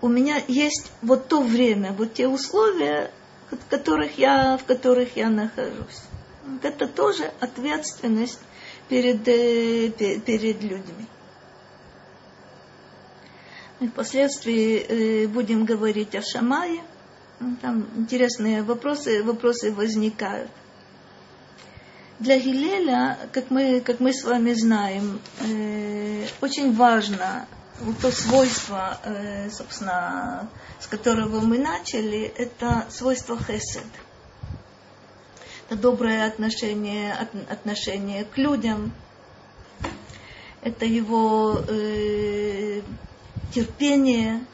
У 0.00 0.08
меня 0.08 0.42
есть 0.48 0.90
вот 1.02 1.28
то 1.28 1.40
время, 1.40 1.92
вот 1.92 2.14
те 2.14 2.26
условия, 2.26 3.12
в 3.50 3.70
которых 3.70 4.18
я, 4.18 4.56
в 4.58 4.64
которых 4.64 5.16
я 5.16 5.30
нахожусь. 5.30 6.02
Вот 6.44 6.64
это 6.64 6.88
тоже 6.88 7.30
ответственность 7.40 8.40
перед, 8.88 9.26
э, 9.28 9.90
перед 9.90 10.62
людьми. 10.62 11.06
И 13.80 13.88
впоследствии 13.88 14.78
э, 14.78 15.26
будем 15.28 15.64
говорить 15.64 16.14
о 16.14 16.22
Шамае. 16.22 16.82
Там 17.60 17.86
интересные 17.96 18.62
вопросы, 18.62 19.22
вопросы 19.22 19.72
возникают. 19.72 20.50
Для 22.18 22.38
Гилеля, 22.38 23.18
как 23.32 23.50
мы, 23.50 23.80
как 23.80 23.98
мы 23.98 24.12
с 24.12 24.22
вами 24.22 24.52
знаем, 24.52 25.20
э, 25.40 26.26
очень 26.40 26.74
важно 26.74 27.46
вот 27.80 27.98
то 27.98 28.12
свойство, 28.12 29.00
собственно, 29.50 30.48
с 30.78 30.86
которого 30.86 31.40
мы 31.40 31.58
начали, 31.58 32.32
это 32.36 32.86
свойство 32.90 33.36
хесед. 33.36 33.82
Доброе 35.80 36.26
отношение, 36.26 37.14
от, 37.14 37.34
отношение 37.50 38.24
к 38.24 38.36
людям. 38.36 38.92
Это 40.60 40.84
его 40.84 41.62
э, 41.66 42.82
терпение, 43.54 44.44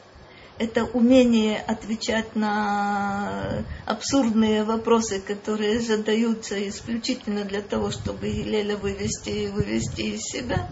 это 0.59 0.85
умение 0.85 1.57
отвечать 1.57 2.37
на 2.37 3.65
абсурдные 3.85 4.63
вопросы, 4.63 5.19
которые 5.19 5.81
задаются 5.81 6.69
исключительно 6.69 7.43
для 7.43 7.61
того, 7.61 7.91
чтобы 7.91 8.27
Елеля 8.27 8.77
вывести, 8.77 9.47
вывести 9.47 10.01
из 10.01 10.21
себя. 10.21 10.69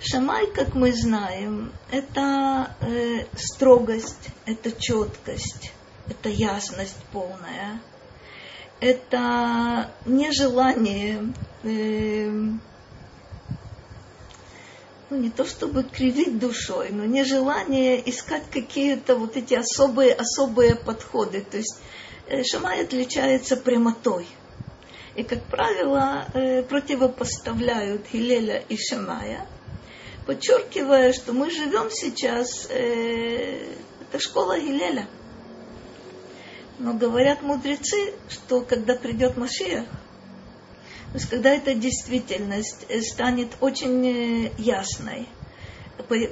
Шамай, 0.00 0.46
как 0.52 0.74
мы 0.76 0.92
знаем, 0.92 1.72
это 1.90 2.76
э, 2.82 3.24
строгость, 3.34 4.28
это 4.46 4.70
четкость, 4.70 5.72
это 6.08 6.28
ясность 6.28 6.96
полная, 7.10 7.80
это 8.80 9.90
нежелание 10.06 11.32
э, 11.64 12.30
ну, 15.10 15.16
не 15.16 15.30
то 15.30 15.44
чтобы 15.44 15.84
кривить 15.84 16.38
душой, 16.38 16.90
но 16.90 17.04
нежелание 17.04 18.08
искать 18.08 18.44
какие-то 18.50 19.16
вот 19.16 19.36
эти 19.36 19.54
особые, 19.54 20.12
особые 20.12 20.74
подходы. 20.74 21.40
То 21.40 21.56
есть 21.56 21.80
э, 22.28 22.42
Шамай 22.44 22.82
отличается 22.82 23.56
прямотой. 23.56 24.26
И, 25.14 25.22
как 25.22 25.42
правило, 25.44 26.26
э, 26.34 26.62
противопоставляют 26.62 28.06
Хилеля 28.06 28.62
и 28.68 28.76
Шамая, 28.76 29.46
подчеркивая, 30.26 31.12
что 31.12 31.32
мы 31.32 31.50
живем 31.50 31.90
сейчас, 31.90 32.68
э, 32.70 33.74
это 34.02 34.20
школа 34.20 34.58
Гилеля. 34.58 35.08
Но 36.78 36.94
говорят 36.94 37.42
мудрецы, 37.42 38.14
что 38.28 38.60
когда 38.60 38.94
придет 38.94 39.36
Машиах, 39.36 39.86
то 41.12 41.14
есть, 41.14 41.30
когда 41.30 41.50
эта 41.50 41.74
действительность 41.74 42.84
э, 42.88 43.00
станет 43.00 43.56
очень 43.60 44.06
э, 44.06 44.52
ясной, 44.58 45.26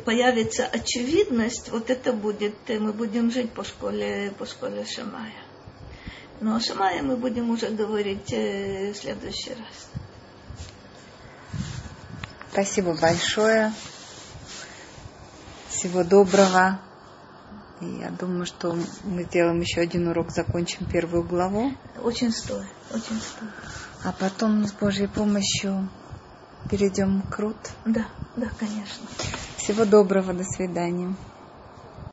появится 0.05 0.67
очевидность, 0.67 1.71
вот 1.71 1.89
это 1.89 2.13
будет, 2.13 2.55
э, 2.69 2.79
мы 2.79 2.93
будем 2.93 3.33
жить 3.33 3.51
по 3.51 3.65
школе, 3.65 4.35
по 4.39 4.45
школе 4.45 4.85
Шамая. 4.85 5.33
Но 6.41 6.57
о 6.57 6.61
Шамае 6.61 7.01
мы 7.01 7.17
будем 7.17 7.49
уже 7.49 7.71
говорить 7.71 8.31
в 8.31 8.95
следующий 8.95 9.51
раз. 9.51 9.89
Спасибо 12.53 12.93
большое. 12.93 13.73
Всего 15.71 16.05
доброго. 16.05 16.79
И 17.81 17.87
я 17.87 18.11
думаю, 18.11 18.47
что 18.47 18.77
мы 19.05 19.25
сделаем 19.25 19.61
еще 19.61 19.81
один 19.81 20.09
урок, 20.09 20.31
закончим 20.31 20.87
первую 20.87 21.25
главу. 21.25 21.73
Очень 22.03 22.33
стоит, 22.33 22.67
очень 22.93 23.21
стоит. 23.21 23.51
А 24.03 24.13
потом 24.13 24.67
с 24.67 24.73
Божьей 24.73 25.09
помощью 25.09 25.89
перейдем 26.71 27.23
к 27.23 27.39
Рут. 27.39 27.57
Да, 27.85 28.07
да, 28.37 28.51
конечно. 28.59 29.07
Всего 29.57 29.85
доброго, 29.85 30.33
до 30.33 30.45
свидания. 30.45 31.15